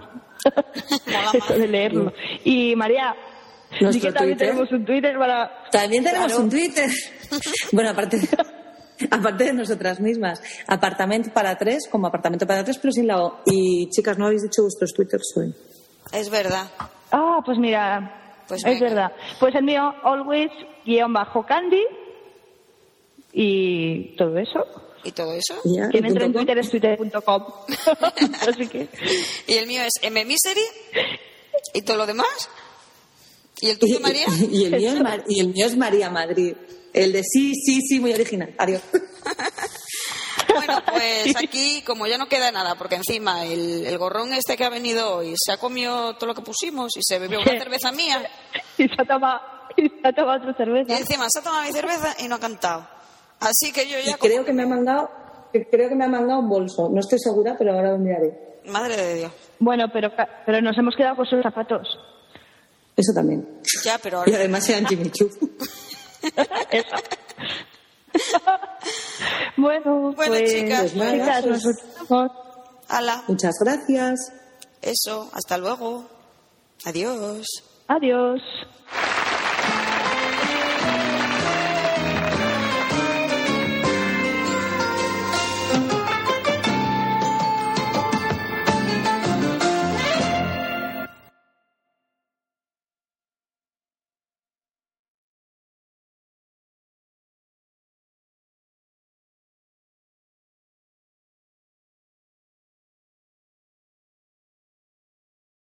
[1.34, 2.12] eso de leerlo
[2.44, 3.14] y María
[3.78, 4.36] que también Twitter.
[4.38, 6.42] tenemos un Twitter para También tenemos Claro.
[6.42, 6.90] un Twitter.
[7.72, 8.18] bueno, aparte
[9.10, 10.42] aparte de nosotras mismas.
[10.66, 13.40] Apartamento para tres, como apartamento para tres, pero sin la O.
[13.46, 15.54] Y chicas, no habéis dicho vuestros Twitters hoy.
[16.12, 16.66] Es verdad.
[17.10, 19.12] Ah, pues mira, Pues es verdad.
[19.40, 20.50] Pues el mío, always,
[20.84, 21.82] guion bajo candy
[23.32, 24.60] y todo eso.
[25.04, 25.54] ¿Y todo eso?
[25.62, 26.32] Quien y entre en.
[26.32, 27.44] Twitter es twitter.com.
[28.48, 28.88] Así que,
[29.48, 30.60] Y el mío es M-Misery.
[31.74, 32.48] ¿Y todo lo demás?
[33.60, 34.26] ¿Y el tuyo, María?
[34.50, 36.54] Y, el mío es Mar- y el mío es María Madrid.
[36.93, 38.55] El de sí, sí, sí, muy original.
[38.59, 38.82] Adiós.
[40.55, 44.64] Bueno, pues aquí, como ya no queda nada, porque encima el, el gorrón este que
[44.64, 47.90] ha venido hoy se ha comido todo lo que pusimos y se bebió una cerveza
[47.90, 48.28] mía
[48.77, 49.40] y se ha tomado,
[49.78, 50.98] y se ha tomado otra y cerveza.
[50.98, 52.86] encima se ha tomado mi cerveza y no ha cantado.
[53.40, 54.19] Así que yo Y ya...
[54.19, 55.10] como- creo que me ha mangado,
[55.70, 56.90] creo que me ha mangado un bolso.
[56.93, 58.60] No estoy segura, pero ahora lo miraré.
[58.66, 59.32] Madre de Dios.
[59.59, 61.89] Bueno, pero, ca- pero nos hemos quedado con sus zapatos.
[62.94, 63.48] Eso también.
[63.85, 64.36] Ya, pero Y ahora...
[64.40, 65.10] además sean Jimmy
[69.57, 72.31] Bueno, Bueno, pues, chicas, pues chicas, nos escuchamos.
[72.89, 74.32] Ala, Muchas gracias.
[74.81, 76.07] eso, hasta luego.
[76.85, 77.47] Adiós.
[77.89, 78.40] Adiós.